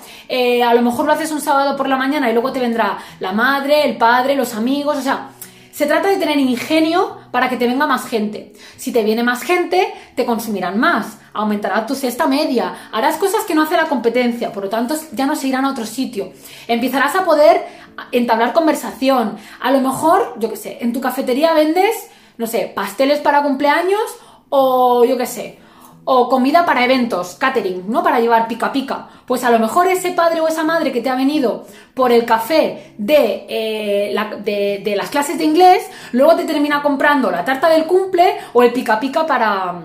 [0.66, 3.32] a lo mejor lo haces un sábado por la mañana y luego te vendrá la
[3.32, 5.30] madre, el padre, los amigos, o sea,
[5.72, 8.52] se trata de tener ingenio para que te venga más gente.
[8.76, 13.54] Si te viene más gente, te consumirán más, aumentará tu cesta media, harás cosas que
[13.54, 16.34] no hace la competencia, por lo tanto ya no se irán a otro sitio.
[16.68, 17.64] Empezarás a poder
[18.12, 19.36] entablar conversación.
[19.60, 24.00] A lo mejor, yo qué sé, en tu cafetería vendes, no sé, pasteles para cumpleaños
[24.48, 25.58] o yo qué sé,
[26.04, 28.02] o comida para eventos, catering, ¿no?
[28.02, 29.08] Para llevar pica pica.
[29.26, 32.24] Pues a lo mejor ese padre o esa madre que te ha venido por el
[32.24, 37.84] café de, eh, de, las clases de inglés, luego te termina comprando la tarta del
[37.84, 39.82] cumple o el pica pica para,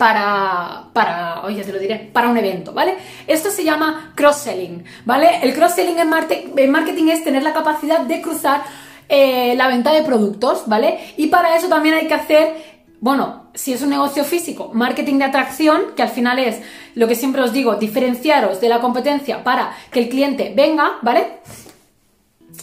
[0.00, 2.94] para, para, oye, te lo diré, para un evento, ¿vale?
[3.26, 5.40] Esto se llama cross-selling, ¿vale?
[5.42, 6.08] El cross-selling en,
[6.70, 8.62] marketing es tener la capacidad de cruzar
[9.10, 11.12] eh, la venta de productos, ¿vale?
[11.18, 15.24] Y para eso también hay que hacer bueno, si es un negocio físico, marketing de
[15.24, 16.62] atracción, que al final es
[16.94, 21.40] lo que siempre os digo, diferenciaros de la competencia para que el cliente venga, ¿vale?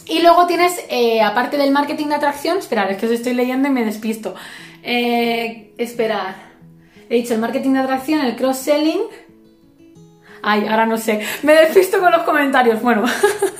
[0.06, 3.68] Y luego tienes, eh, aparte del marketing de atracción, esperad, es que os estoy leyendo
[3.68, 4.34] y me despisto.
[4.82, 6.47] Eh, esperar.
[7.10, 9.00] He dicho el marketing de atracción, el cross-selling.
[10.42, 11.20] Ay, ahora no sé.
[11.42, 12.80] Me despisto con los comentarios.
[12.82, 13.04] Bueno,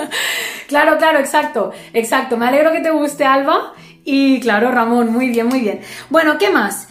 [0.68, 2.36] claro, claro, exacto, exacto.
[2.36, 3.72] Me alegro que te guste, Alba.
[4.04, 5.80] Y claro, Ramón, muy bien, muy bien.
[6.08, 6.88] Bueno, ¿qué más?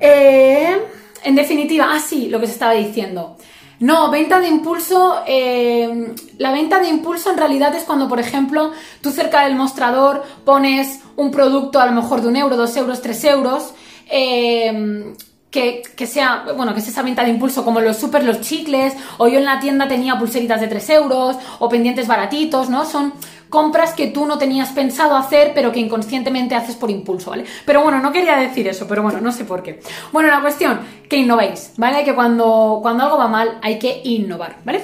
[0.00, 0.76] Eh,
[1.24, 3.36] en definitiva, ah, sí, lo que se estaba diciendo.
[3.80, 5.22] No, venta de impulso.
[5.26, 10.24] Eh, la venta de impulso en realidad es cuando, por ejemplo, tú cerca del mostrador
[10.44, 13.74] pones un producto a lo mejor de un euro, dos euros, tres euros.
[14.10, 15.14] Eh,
[15.50, 19.28] que, sea, bueno, que es esa venta de impulso como los super, los chicles, o
[19.28, 22.84] yo en la tienda tenía pulseritas de 3 euros, o pendientes baratitos, ¿no?
[22.84, 23.14] Son
[23.48, 27.44] compras que tú no tenías pensado hacer, pero que inconscientemente haces por impulso, ¿vale?
[27.64, 29.80] Pero bueno, no quería decir eso, pero bueno, no sé por qué.
[30.12, 32.04] Bueno, la cuestión, que innovéis, ¿vale?
[32.04, 34.82] Que cuando, cuando algo va mal hay que innovar, ¿vale?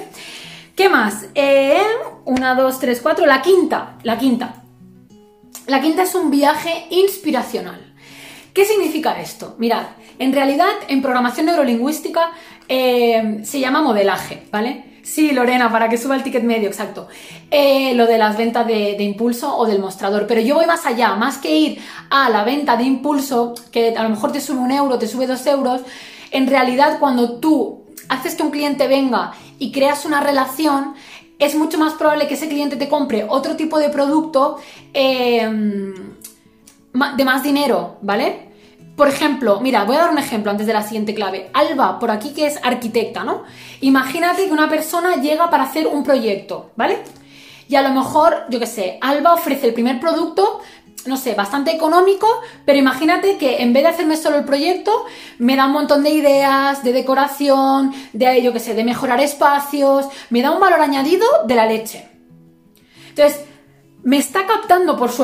[0.75, 1.27] ¿Qué más?
[1.35, 1.77] Eh,
[2.25, 4.63] una, dos, tres, cuatro, la quinta, la quinta.
[5.67, 7.93] La quinta es un viaje inspiracional.
[8.53, 9.55] ¿Qué significa esto?
[9.57, 9.85] Mirad,
[10.19, 12.31] en realidad, en programación neurolingüística
[12.67, 14.95] eh, se llama modelaje, ¿vale?
[15.05, 17.07] Sí, Lorena, para que suba el ticket medio, exacto.
[17.51, 20.25] Eh, lo de las ventas de, impulso o del mostrador.
[20.25, 24.01] Pero yo voy más allá, más que ir a la venta de impulso, que a
[24.01, 25.81] lo mejor te sube un euro, te sube dos euros,
[26.31, 30.95] en realidad cuando tú haces que un cliente venga y creas una relación,
[31.37, 34.57] es mucho más probable que ese cliente te compre otro tipo de producto
[34.93, 38.44] eh, de más dinero, ¿vale?
[38.95, 41.49] Por ejemplo, mira, voy a dar un ejemplo antes de la siguiente clave.
[41.53, 43.43] Alba, por aquí que es arquitecta, ¿no?
[43.81, 46.99] Imagínate que una persona llega para hacer un proyecto, ¿vale?
[47.67, 50.61] Y a lo mejor, yo qué sé, Alba ofrece el primer producto,
[51.07, 52.27] no sé, bastante económico,
[52.65, 55.05] pero imagínate que en vez de hacerme solo el proyecto,
[55.39, 60.07] me da un montón de ideas, de decoración, de, yo qué sé, de mejorar espacios,
[60.29, 62.07] me da un valor añadido de la leche.
[63.09, 63.43] Entonces,
[64.03, 65.23] me está captando por su,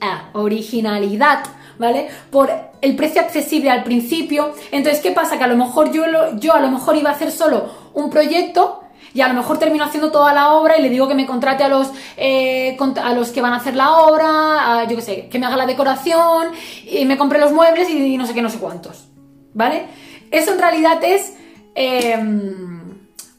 [0.00, 1.40] ah, originalidad
[1.78, 2.08] ¿vale?
[2.30, 4.54] Por el precio accesible al principio.
[4.70, 5.38] Entonces, ¿qué pasa?
[5.38, 6.04] Que a lo mejor yo,
[6.36, 8.82] yo a lo mejor iba a hacer solo un proyecto
[9.14, 11.64] y a lo mejor termino haciendo toda la obra y le digo que me contrate
[11.64, 15.38] a los, eh, a los que van a hacer la obra, yo qué sé, que
[15.38, 16.48] me haga la decoración
[16.86, 19.08] y me compre los muebles y no sé qué, no sé cuántos.
[19.54, 19.86] ¿Vale?
[20.30, 21.34] Eso en realidad es...
[21.74, 22.78] Em,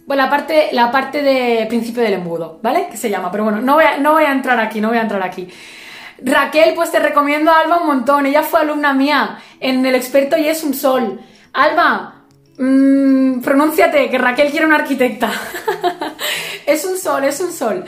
[0.05, 2.87] bueno, la parte, la parte de principio del embudo, ¿vale?
[2.89, 5.03] Que se llama, pero bueno, no voy, no voy a entrar aquí, no voy a
[5.03, 5.47] entrar aquí.
[6.23, 8.25] Raquel, pues te recomiendo a Alba un montón.
[8.25, 11.19] Ella fue alumna mía en El experto y es un sol.
[11.53, 12.25] Alba,
[12.57, 15.31] mmm, pronúnciate, que Raquel quiere una arquitecta.
[16.65, 17.85] es un sol, es un sol.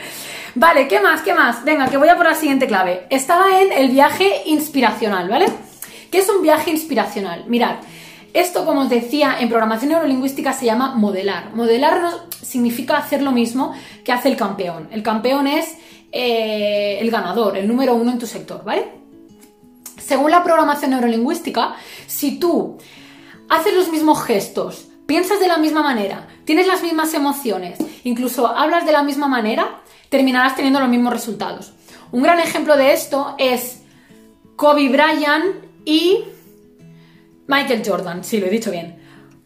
[0.54, 1.22] Vale, ¿qué más?
[1.22, 1.64] ¿Qué más?
[1.64, 3.06] Venga, que voy a por la siguiente clave.
[3.10, 5.46] Estaba en el viaje inspiracional, ¿vale?
[6.10, 7.44] ¿Qué es un viaje inspiracional?
[7.48, 7.76] Mirad,
[8.34, 11.54] esto, como os decía, en programación neurolingüística se llama modelar.
[11.54, 12.02] Modelar
[12.42, 14.88] significa hacer lo mismo que hace el campeón.
[14.90, 15.76] El campeón es
[16.12, 18.86] eh, el ganador, el número uno en tu sector, ¿vale?
[19.98, 21.74] Según la programación neurolingüística,
[22.06, 22.78] si tú
[23.48, 28.84] haces los mismos gestos, piensas de la misma manera, tienes las mismas emociones, incluso hablas
[28.84, 31.72] de la misma manera, terminarás teniendo los mismos resultados.
[32.10, 33.82] Un gran ejemplo de esto es
[34.56, 36.24] Kobe Bryant y
[37.46, 38.98] Michael Jordan, sí, lo he dicho bien.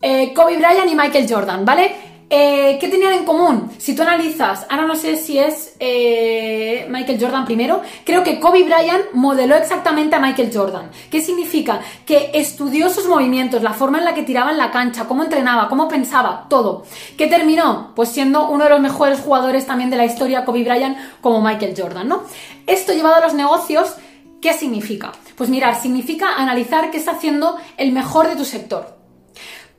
[0.03, 2.16] Eh, Kobe Bryant y Michael Jordan, ¿vale?
[2.29, 3.71] Eh, ¿Qué tenían en común?
[3.79, 8.65] Si tú analizas, ahora no sé si es eh, Michael Jordan primero, creo que Kobe
[8.65, 10.91] Bryant modeló exactamente a Michael Jordan.
[11.09, 11.81] ¿Qué significa?
[12.05, 15.69] Que estudió sus movimientos, la forma en la que tiraba en la cancha, cómo entrenaba,
[15.69, 16.85] cómo pensaba, todo.
[17.17, 17.93] ¿Qué terminó?
[17.95, 21.75] Pues siendo uno de los mejores jugadores también de la historia, Kobe Bryant, como Michael
[21.79, 22.25] Jordan, ¿no?
[22.67, 23.95] Esto llevado a los negocios,
[24.43, 25.13] ¿qué significa?
[25.37, 28.97] Pues mirar, significa analizar qué está haciendo el mejor de tu sector.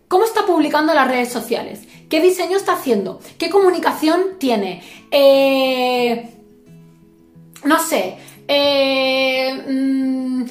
[0.08, 1.82] ¿Cómo está publicando las redes sociales?
[2.10, 3.20] ¿Qué diseño está haciendo?
[3.38, 4.82] ¿Qué comunicación tiene?
[5.12, 6.30] Eh,
[7.66, 8.18] no sé.
[8.48, 10.44] Eh, mm,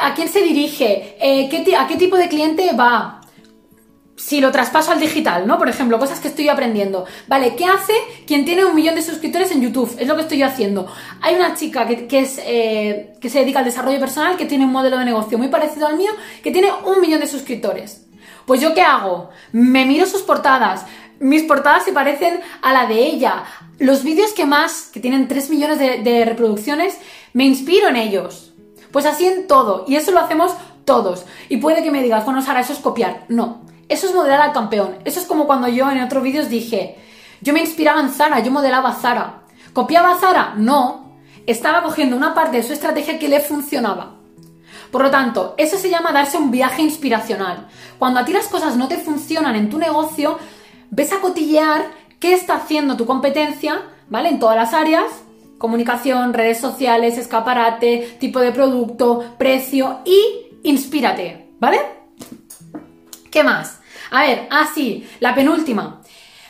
[0.00, 1.16] ¿A quién se dirige?
[1.20, 3.16] Eh, ¿A qué tipo de cliente va?
[4.16, 5.56] si lo traspaso al digital, ¿no?
[5.56, 7.06] Por ejemplo, cosas que estoy aprendiendo.
[7.26, 7.94] Vale, ¿qué hace
[8.26, 9.96] quien tiene un millón de suscriptores en YouTube?
[9.98, 10.86] Es lo que estoy yo haciendo.
[11.22, 14.98] Hay una chica que, es, que se dedica al desarrollo personal, que tiene un modelo
[14.98, 16.10] de negocio muy parecido al mío,
[16.42, 18.09] que tiene un millón de suscriptores.
[18.50, 19.30] Pues yo qué hago?
[19.52, 20.84] Me miro sus portadas.
[21.20, 23.44] Mis portadas se parecen a la de ella.
[23.78, 26.98] Los vídeos que más, que tienen 3 millones de, reproducciones,
[27.32, 28.52] me inspiro en ellos.
[28.90, 29.84] Pues así en todo.
[29.86, 30.52] Y eso lo hacemos
[30.84, 31.26] todos.
[31.48, 33.24] Y puede que me digas, bueno, Sara, eso es copiar.
[33.28, 34.96] No, eso es modelar al campeón.
[35.04, 36.96] Eso es como cuando yo en otros vídeos dije,
[37.42, 39.42] yo me inspiraba en Zara, yo modelaba a Zara.
[39.72, 40.54] ¿Copiaba a Zara?
[40.56, 41.14] No.
[41.46, 44.19] Estaba cogiendo una parte de su estrategia que le funcionaba.
[44.90, 47.68] Por lo tanto, eso se llama darse un viaje inspiracional.
[47.98, 50.38] Cuando a ti las cosas no te funcionan en tu negocio,
[50.90, 51.84] ves a cotillear
[52.18, 54.28] qué está haciendo tu competencia, ¿vale?
[54.30, 55.06] En todas las áreas,
[55.58, 61.78] comunicación, redes sociales, escaparate, tipo de producto, precio y inspírate, ¿vale?
[63.30, 63.78] ¿Qué más?
[64.10, 66.02] A ver, así, ah, la penúltima.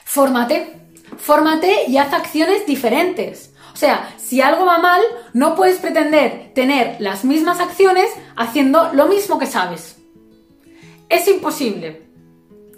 [0.05, 0.76] Fórmate.
[1.18, 3.53] Fórmate y haz acciones diferentes.
[3.72, 5.01] O sea, si algo va mal,
[5.33, 9.97] no puedes pretender tener las mismas acciones haciendo lo mismo que sabes.
[11.09, 12.07] Es imposible.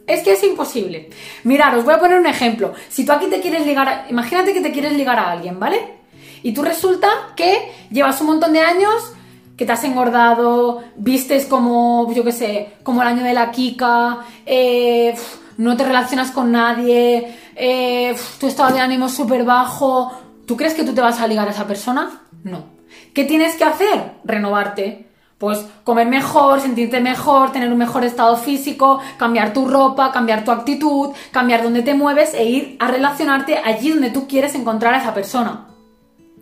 [0.07, 1.11] Es que es imposible.
[1.45, 2.73] Mirad, os voy a poner un ejemplo.
[2.88, 5.99] Si tú aquí te quieres ligar, imagínate que te quieres ligar a alguien, ¿vale?
[6.43, 9.12] Y tú resulta que llevas un montón de años
[9.55, 14.25] que te has engordado, vistes como, yo qué sé, como el año de la Kika,
[14.47, 15.15] eh,
[15.59, 20.75] no te relacionas con nadie, eh, tu estado de ánimo es súper bajo, ¿Tú crees
[20.75, 22.21] que tú te vas a ligar a esa persona?
[22.45, 22.67] No.
[23.15, 24.17] ¿Qué tienes que hacer?
[24.23, 25.09] Renovarte.
[25.38, 30.51] Pues comer mejor, sentirte mejor, tener un mejor estado físico, cambiar tu ropa, cambiar tu
[30.51, 34.99] actitud, cambiar dónde te mueves e ir a relacionarte allí donde tú quieres encontrar a
[34.99, 35.69] esa persona.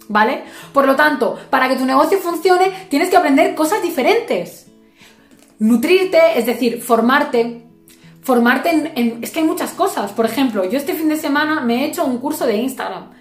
[0.08, 0.42] ¿Vale?
[0.72, 4.66] Por lo tanto, para que tu negocio funcione, tienes que aprender cosas diferentes.
[5.60, 7.64] Nutrirte, es decir, formarte.
[8.22, 10.10] Formarte en, en, Es que hay muchas cosas.
[10.10, 13.19] Por ejemplo, yo este fin de semana me he hecho un curso de Instagram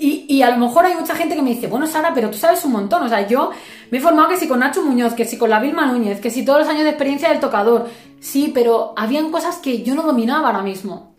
[0.00, 2.64] y, a lo mejor hay mucha gente que me dice, bueno, Sara, pero tú sabes
[2.64, 3.02] un montón.
[3.02, 3.50] O sea, yo
[3.90, 6.30] me he formado que si con Nacho Muñoz, que si con la Vilma Núñez, que
[6.30, 7.88] si todos los años de experiencia del tocador.
[8.20, 11.14] Sí, pero habían cosas que yo no dominaba ahora mismo.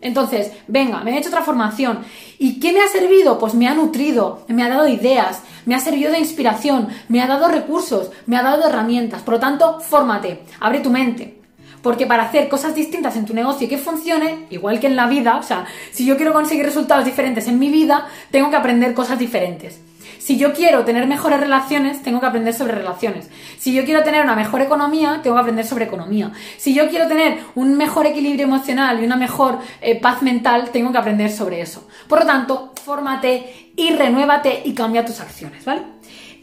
[0.00, 2.00] Entonces, venga, me he hecho otra formación.
[2.38, 3.38] ¿Y qué me ha servido?
[3.38, 7.26] Pues me ha nutrido, me ha dado ideas, me ha servido de inspiración, me ha
[7.26, 9.22] dado recursos, me ha dado herramientas.
[9.22, 11.43] Por lo tanto, fórmate, abre tu mente.
[11.84, 15.06] Porque para hacer cosas distintas en tu negocio y que funcione, igual que en la
[15.06, 18.94] vida, o sea, si yo quiero conseguir resultados diferentes en mi vida, tengo que aprender
[18.94, 19.82] cosas diferentes.
[20.18, 23.28] Si yo quiero tener mejores relaciones, tengo que aprender sobre relaciones.
[23.58, 26.32] Si yo quiero tener una mejor economía, tengo que aprender sobre economía.
[26.56, 30.90] Si yo quiero tener un mejor equilibrio emocional y una mejor eh, paz mental, tengo
[30.90, 31.86] que aprender sobre eso.
[32.08, 35.82] Por lo tanto, fórmate y renuévate y cambia tus acciones, ¿vale?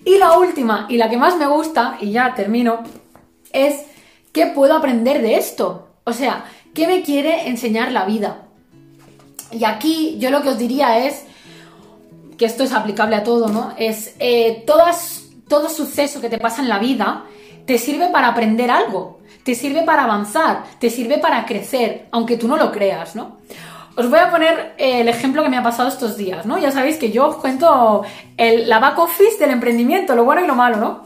[0.05, 2.83] Y la última, y la que más me gusta, y ya termino,
[3.51, 3.85] es
[4.31, 5.89] ¿Qué puedo aprender de esto?
[6.03, 8.43] O sea, ¿qué me quiere enseñar la vida?
[9.51, 11.25] Y aquí yo lo que os diría es,
[12.37, 13.73] que esto es aplicable a todo, ¿no?
[13.77, 17.25] Es eh, todas, todo suceso que te pasa en la vida
[17.65, 22.47] te sirve para aprender algo, te sirve para avanzar, te sirve para crecer, aunque tú
[22.47, 23.37] no lo creas, ¿no?
[23.95, 26.57] Os voy a poner eh, el ejemplo que me ha pasado estos días, ¿no?
[26.57, 28.03] Ya sabéis que yo os cuento
[28.37, 31.03] el, la back office del emprendimiento, lo bueno y lo malo, ¿no?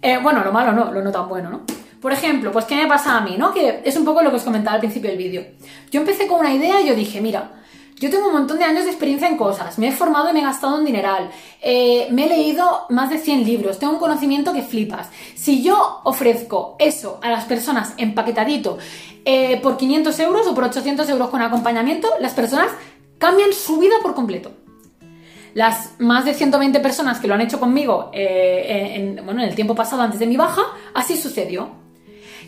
[0.00, 1.60] Eh, bueno, lo malo no, lo no tan bueno, ¿no?
[2.02, 3.36] Por ejemplo, pues ¿qué me pasa a mí?
[3.38, 3.54] ¿no?
[3.54, 5.46] Que es un poco lo que os comentaba al principio del vídeo.
[5.92, 7.52] Yo empecé con una idea y yo dije, mira,
[7.94, 10.40] yo tengo un montón de años de experiencia en cosas, me he formado y me
[10.40, 11.30] he gastado un dineral,
[11.60, 15.10] eh, me he leído más de 100 libros, tengo un conocimiento que flipas.
[15.36, 18.78] Si yo ofrezco eso a las personas empaquetadito
[19.24, 22.72] eh, por 500 euros o por 800 euros con acompañamiento, las personas
[23.18, 24.50] cambian su vida por completo.
[25.54, 29.76] Las más de 120 personas que lo han hecho conmigo eh, bueno, en el tiempo
[29.76, 30.62] pasado antes de mi baja,
[30.94, 31.81] así sucedió.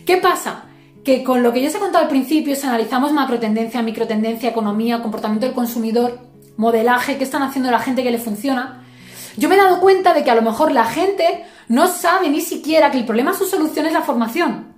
[0.05, 0.65] ¿Qué pasa?
[1.03, 5.01] Que con lo que yo os he contado al principio, si analizamos macrotendencia, microtendencia, economía,
[5.01, 6.19] comportamiento del consumidor,
[6.57, 8.83] modelaje, qué están haciendo la gente que le funciona,
[9.35, 12.41] yo me he dado cuenta de que a lo mejor la gente no sabe ni
[12.41, 14.73] siquiera que el problema, su solución es la formación.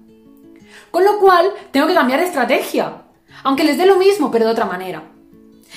[0.91, 3.03] Con lo cual, tengo que cambiar de estrategia.
[3.43, 5.03] Aunque les dé lo mismo, pero de otra manera.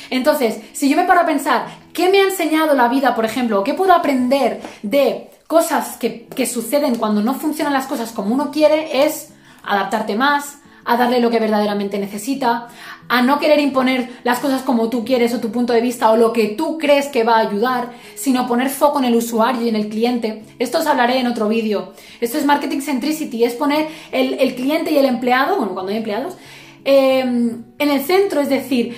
[0.09, 3.65] Entonces, si yo me paro a pensar, ¿qué me ha enseñado la vida, por ejemplo?
[3.65, 8.51] ¿Qué puedo aprender de cosas que, que suceden cuando no funcionan las cosas como uno
[8.51, 9.05] quiere?
[9.05, 9.33] Es
[9.63, 12.69] adaptarte más, a darle lo que verdaderamente necesita,
[13.09, 16.17] a no querer imponer las cosas como tú quieres o tu punto de vista o
[16.17, 19.69] lo que tú crees que va a ayudar, sino poner foco en el usuario y
[19.69, 20.45] en el cliente.
[20.59, 21.93] Esto os hablaré en otro vídeo.
[22.21, 26.37] Esto es marketing centricity, es poner el, cliente y el empleado, bueno, cuando hay empleados,
[26.85, 28.97] em, en el centro, es decir,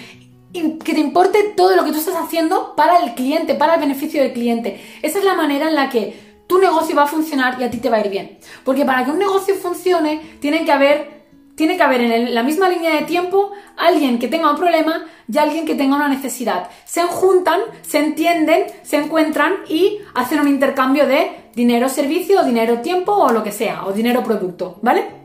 [0.53, 4.23] que te importe todo lo que tú estás haciendo para el cliente, para el beneficio
[4.23, 4.81] del cliente.
[5.01, 6.22] Esa es la manera en la que
[6.53, 8.39] tu negocio va a funcionar y a ti te va a ir bien.
[8.63, 11.23] Porque para que un negocio funcione, tienen que haber
[11.55, 15.39] tiene que haber en la misma línea de tiempo alguien que tenga un problema y
[15.39, 16.69] alguien que tenga una necesidad.
[16.85, 23.13] Se juntan, se entienden, se encuentran y hacen un intercambio de dinero servicio, dinero tiempo
[23.13, 25.23] o lo que sea, o dinero producto, ¿vale?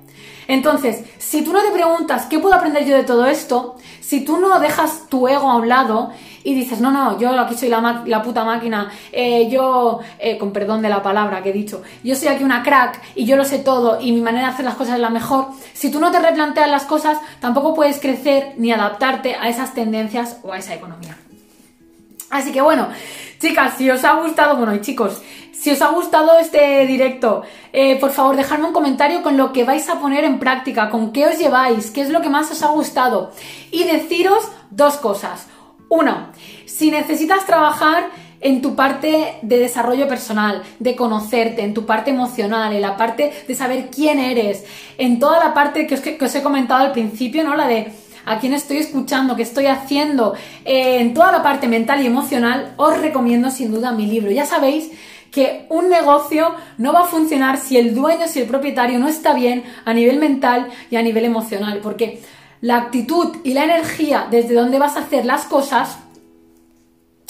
[0.48, 4.38] Entonces, si tú no te preguntas qué puedo aprender yo de todo esto, si tú
[4.38, 6.12] no dejas tu ego a un lado
[6.48, 10.82] y dices, no, no, yo aquí soy la, puta máquina, eh, yo, eh, con perdón
[10.82, 13.60] de la palabra que he dicho, yo soy aquí una crack y yo lo sé
[13.60, 16.22] todo y mi manera de hacer las cosas es la mejor, si tú no te
[16.22, 21.18] replanteas las cosas, tampoco puedes crecer ni adaptarte a esas tendencias o a esa economía.
[22.30, 22.88] Así que bueno,
[23.40, 25.22] chicas, si os ha gustado, bueno, y chicos,
[25.52, 27.42] si os ha gustado este directo,
[27.74, 31.12] eh, por favor dejadme un comentario con lo que vais a poner en práctica, con
[31.12, 33.34] qué os lleváis, qué es lo que más os ha gustado.
[33.70, 35.48] Y deciros dos cosas.
[35.90, 36.32] Uno,
[36.66, 38.10] si necesitas trabajar
[38.40, 43.34] en tu parte de desarrollo personal, de conocerte, en tu parte emocional, en la parte
[43.48, 44.66] de saber quién eres,
[44.98, 47.56] en toda la parte que os, he comentado al principio, ¿no?
[47.56, 47.92] La de
[48.26, 50.34] a quién estoy escuchando, qué estoy haciendo,
[50.66, 54.32] eh, en toda la parte mental y emocional, os recomiendo sin duda mi libro.
[54.32, 54.92] Ya sabéis
[55.32, 59.34] que un negocio no va a funcionar si el dueño, si el propietario no está
[59.34, 62.22] bien a nivel mental y a nivel emocional, porque
[62.62, 65.98] la actitud y la energía desde donde vas a hacer las cosas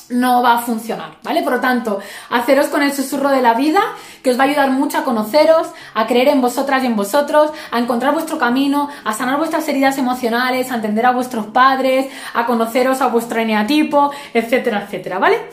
[0.10, 1.44] no va a funcionar, ¿vale?
[1.44, 2.00] Por lo tanto,
[2.30, 3.82] haceros con el susurro de la vida,
[4.24, 7.52] que os va a ayudar mucho a conoceros, a creer en vosotras y en vosotros,
[7.72, 12.46] a encontrar vuestro camino, a sanar vuestras heridas emocionales, a entender a vuestros padres, a
[12.46, 15.50] conoceros a vuestro eneatipo, etcétera, etcétera, ¿vale?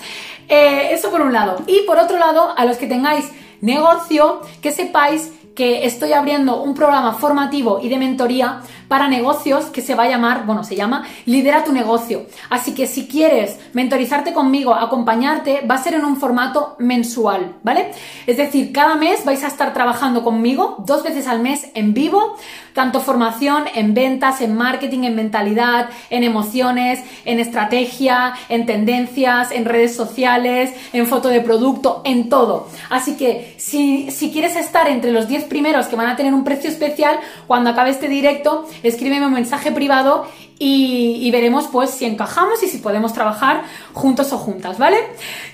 [0.49, 1.63] Eh, eso por un lado.
[1.67, 6.75] Y por otro lado, a los que tengáis negocio, que sepáis que estoy abriendo un
[6.75, 11.05] programa formativo y de mentoría para negocios que se va a llamar, bueno, se llama
[11.27, 12.27] Lidera tu negocio.
[12.51, 17.91] Así que si quieres mentorizarte conmigo, acompañarte, va a ser en un formato mensual, ¿vale?
[18.27, 22.37] Es decir, cada mes vais a estar trabajando conmigo dos veces al mes en vivo,
[22.73, 29.65] tanto formación en ventas, en marketing, en mentalidad, en emociones, en estrategia, en tendencias, en
[29.65, 32.69] redes sociales, en foto de producto, en todo.
[32.91, 36.45] Así que si, si quieres estar entre los 10 primeros que van a tener un
[36.45, 40.27] precio especial, cuando acabe este directo, escríbeme un mensaje privado
[40.59, 44.99] y, veremos pues si encajamos y si podemos trabajar juntos o juntas, ¿vale?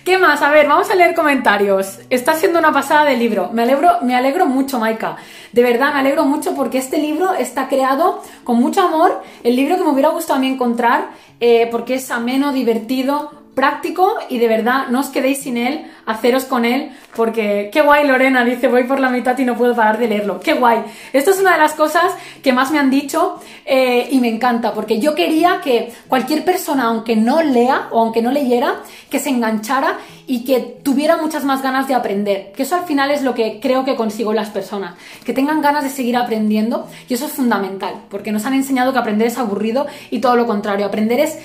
[0.05, 0.43] ¿Qué más?
[0.43, 2.01] A ver, vamos a leer comentarios.
[2.11, 3.51] Está siendo una pasada de libro.
[3.53, 5.17] Me alegro, me alegro mucho, Maika.
[5.53, 9.23] De verdad, me alegro mucho porque este libro está creado con mucho amor.
[9.43, 11.09] El libro que me hubiera gustado a mí encontrar
[11.41, 16.45] eh, porque es ameno, divertido, práctico y de verdad no os quedéis sin él, haceros
[16.45, 19.99] con él, porque qué guay Lorena dice voy por la mitad y no puedo parar
[19.99, 20.83] de leerlo, qué guay.
[21.13, 24.73] Esto es una de las cosas que más me han dicho eh, y me encanta,
[24.73, 28.77] porque yo quería que cualquier persona, aunque no lea o aunque no leyera,
[29.11, 33.11] que se enganchara y que tuviera muchas más ganas de aprender, que eso al final
[33.11, 34.95] es lo que creo que consigo las personas,
[35.25, 39.01] que tengan ganas de seguir aprendiendo y eso es fundamental, porque nos han enseñado que
[39.01, 41.39] aprender es aburrido y todo lo contrario, aprender es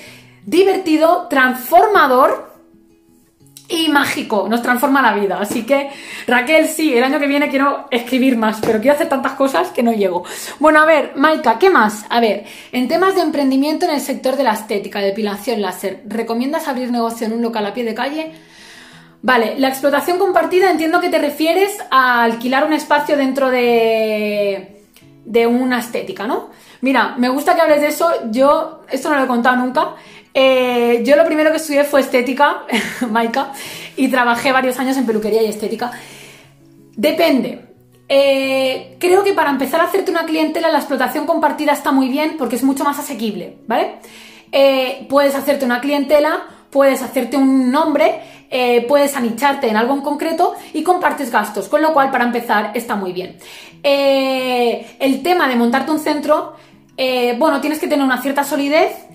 [0.46, 2.54] divertido, transformador
[3.68, 4.46] y mágico.
[4.48, 5.38] Nos transforma la vida.
[5.40, 5.90] Así que,
[6.26, 9.82] Raquel, sí, el año que viene quiero escribir más, pero quiero hacer tantas cosas que
[9.82, 10.24] no llego.
[10.60, 12.06] Bueno, a ver, Maika, ¿qué más?
[12.08, 16.68] A ver, en temas de emprendimiento en el sector de la estética, depilación láser, ¿recomiendas
[16.68, 18.32] abrir negocio en un local a pie de calle?
[19.22, 24.84] Vale, la explotación compartida entiendo que te refieres a alquilar un espacio dentro de,
[25.24, 26.50] de una estética, ¿no?
[26.82, 28.08] Mira, me gusta que hables de eso.
[28.30, 29.94] Yo, esto no lo he contado nunca.
[30.38, 32.64] Eh, yo lo primero que estudié fue estética,
[33.10, 33.52] Maika,
[33.96, 35.90] y trabajé varios años en peluquería y estética.
[36.94, 37.64] Depende.
[38.06, 42.36] Eh, creo que para empezar a hacerte una clientela la explotación compartida está muy bien
[42.36, 43.94] porque es mucho más asequible, ¿vale?
[44.52, 48.20] Eh, puedes hacerte una clientela, puedes hacerte un nombre,
[48.86, 52.94] puedes anicharte en algo en concreto y compartes gastos, con lo cual para empezar está
[52.94, 53.38] muy bien.
[53.82, 56.54] el tema de montarte un centro,
[57.38, 59.06] bueno, tienes que tener una cierta solidez,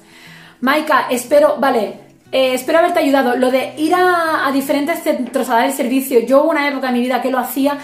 [0.61, 2.00] Maika, espero, vale,
[2.31, 3.35] eh, espero haberte ayudado.
[3.35, 6.87] Lo de ir a, a diferentes centros a dar el servicio, yo hubo una época
[6.87, 7.77] en mi vida que lo hacía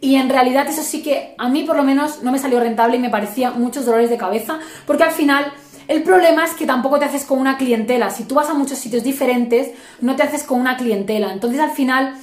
[0.00, 2.96] y en realidad eso sí que a mí por lo menos no me salió rentable
[2.96, 5.50] y me parecía muchos dolores de cabeza, porque al final
[5.88, 8.10] el problema es que tampoco te haces con una clientela.
[8.10, 11.32] Si tú vas a muchos sitios diferentes, no te haces con una clientela.
[11.32, 12.14] Entonces al final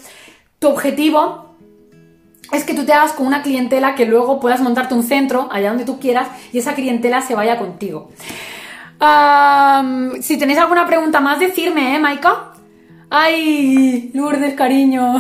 [0.60, 1.56] tu objetivo
[2.52, 5.70] es que tú te hagas con una clientela que luego puedas montarte un centro allá
[5.70, 8.10] donde tú quieras y esa clientela se vaya contigo.
[9.02, 12.54] Si tenéis alguna pregunta más, decirme, ¿eh, Maika?
[13.10, 15.20] Ay, Lourdes, cariño.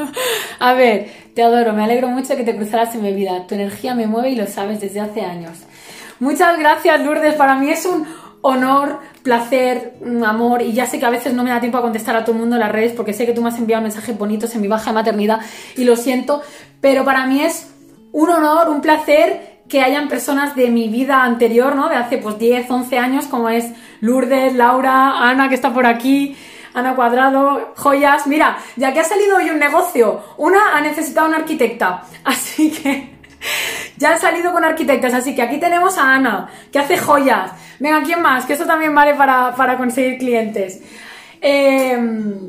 [0.60, 3.46] A ver, te adoro, me alegro mucho de que te cruzaras en mi vida.
[3.48, 5.58] Tu energía me mueve y lo sabes desde hace años.
[6.20, 7.34] Muchas gracias, Lourdes.
[7.34, 8.06] Para mí es un
[8.42, 10.62] honor, placer, un amor.
[10.62, 12.40] Y ya sé que a veces no me da tiempo a contestar a todo el
[12.40, 14.68] mundo en las redes porque sé que tú me has enviado mensajes bonitos en mi
[14.68, 15.40] baja de maternidad
[15.76, 16.42] y lo siento.
[16.80, 17.70] Pero para mí es
[18.12, 21.88] un honor, un placer que hayan personas de mi vida anterior, ¿no?
[21.88, 23.66] De hace pues 10, 11 años, como es
[24.00, 26.36] Lourdes, Laura, Ana, que está por aquí.
[26.74, 28.26] Ana Cuadrado, joyas.
[28.26, 32.02] Mira, ya que ha salido hoy un negocio, una ha necesitado una arquitecta.
[32.24, 33.16] Así que
[33.96, 35.14] ya han salido con arquitectas.
[35.14, 37.52] Así que aquí tenemos a Ana, que hace joyas.
[37.80, 38.44] Venga, ¿quién más?
[38.44, 40.82] Que eso también vale para, para conseguir clientes.
[41.40, 41.98] Eh,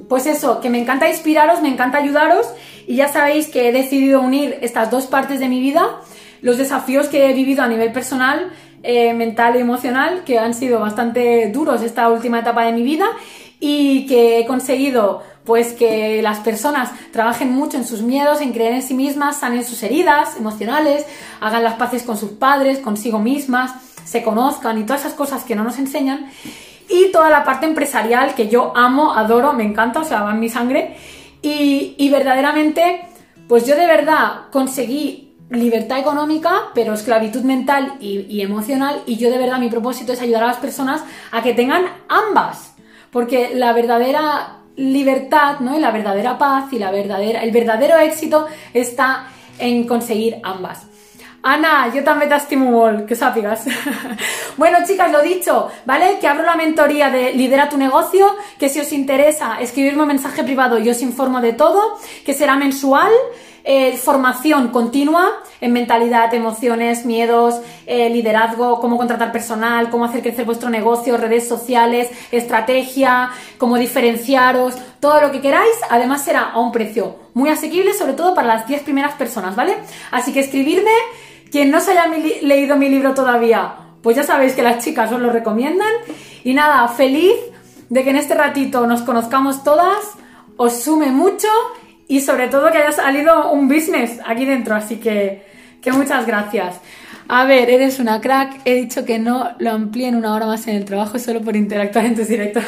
[0.07, 2.47] pues eso, que me encanta inspiraros, me encanta ayudaros.
[2.85, 6.01] Y ya sabéis que he decidido unir estas dos partes de mi vida,
[6.41, 8.51] los desafíos que he vivido a nivel personal,
[8.83, 13.07] eh, mental y emocional, que han sido bastante duros esta última etapa de mi vida
[13.59, 18.73] y que he conseguido pues que las personas trabajen mucho en sus miedos, en creer
[18.73, 21.05] en sí mismas, sanen sus heridas emocionales,
[21.39, 23.71] hagan las paces con sus padres, consigo mismas,
[24.03, 26.29] se conozcan y todas esas cosas que no nos enseñan.
[26.89, 30.39] Y toda la parte empresarial que yo amo, adoro, me encanta, o sea, va en
[30.39, 30.95] mi sangre.
[31.41, 33.01] Y, y verdaderamente,
[33.47, 39.01] pues yo de verdad conseguí libertad económica, pero esclavitud mental y, emocional.
[39.05, 42.73] Y yo de verdad mi propósito es ayudar a las personas a que tengan ambas.
[43.11, 45.77] Porque la verdadera libertad, ¿no?
[45.77, 49.27] Y la verdadera paz y la verdadera, el verdadero éxito está
[49.59, 50.85] en conseguir ambas.
[51.47, 53.67] Ana, yo també t'estimo molt, que sàpigues.
[54.57, 56.17] bueno, chicas, lo dicho, ¿vale?
[56.19, 60.43] Que abro la mentoría de Lidera tu negocio, que si os interesa, escribirme un mensaje
[60.43, 63.11] privado y os informo de todo, que será mensual,
[63.69, 70.45] eh, formación continua en mentalidad, emociones, miedos, eh, liderazgo, cómo contratar personal, cómo hacer crecer
[70.45, 75.75] vuestro negocio, redes sociales, estrategia, cómo diferenciaros, todo lo que queráis.
[75.89, 79.75] Además será a un precio muy asequible, sobre todo para las 10 primeras personas, ¿vale?
[80.11, 80.91] Así que escribirme,
[81.51, 82.07] quien no se haya
[82.41, 85.91] leído mi libro todavía, pues ya sabéis que las chicas os lo recomiendan.
[86.45, 87.35] Y nada, feliz
[87.89, 90.13] de que en este ratito nos conozcamos todas,
[90.55, 91.49] os sume mucho
[92.07, 95.45] y sobre todo que haya salido un business aquí dentro, así que,
[95.81, 96.79] que muchas gracias.
[97.29, 98.61] A ver, eres una crack.
[98.63, 102.05] He dicho que no lo amplíen una hora más en el trabajo solo por interactuar
[102.05, 102.63] en tus directos.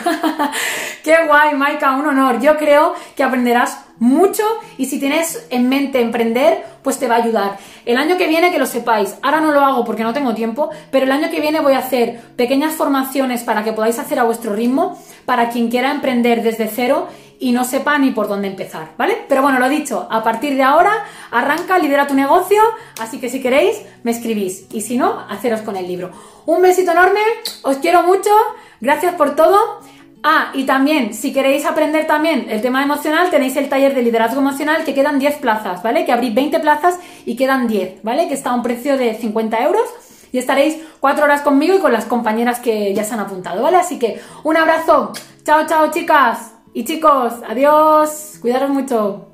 [1.04, 2.42] Qué guay, Maika, un honor.
[2.42, 4.44] Yo creo que aprenderás mucho
[4.78, 7.58] y si tienes en mente emprender, pues te va a ayudar.
[7.86, 10.70] El año que viene, que lo sepáis, ahora no lo hago porque no tengo tiempo,
[10.92, 14.24] pero el año que viene voy a hacer pequeñas formaciones para que podáis hacer a
[14.24, 17.08] vuestro ritmo, para quien quiera emprender desde cero
[17.40, 19.18] y no sepa ni por dónde empezar, ¿vale?
[19.30, 22.62] Pero bueno, lo dicho, a partir de ahora arranca, lidera tu negocio,
[23.00, 26.12] así que si queréis, me escribís y si no, haceros con el libro.
[26.46, 27.22] Un besito enorme,
[27.64, 28.30] os quiero mucho,
[28.82, 29.80] gracias por todo.
[30.22, 34.42] Ah, y también, si queréis aprender también el tema emocional, tenéis el taller de liderazgo
[34.42, 36.04] emocional que quedan 10 plazas, ¿vale?
[36.06, 38.28] Que abrí 20 plazas y quedan 10, ¿vale?
[38.28, 39.86] Que está a un precio de 50 euros
[40.34, 43.78] y estaréis 4 horas conmigo y con las compañeras que ya se han apuntado, ¿vale?
[43.78, 45.14] Así que un abrazo,
[45.46, 49.29] chao, chao chicas y chicos, adiós, cuidaros mucho.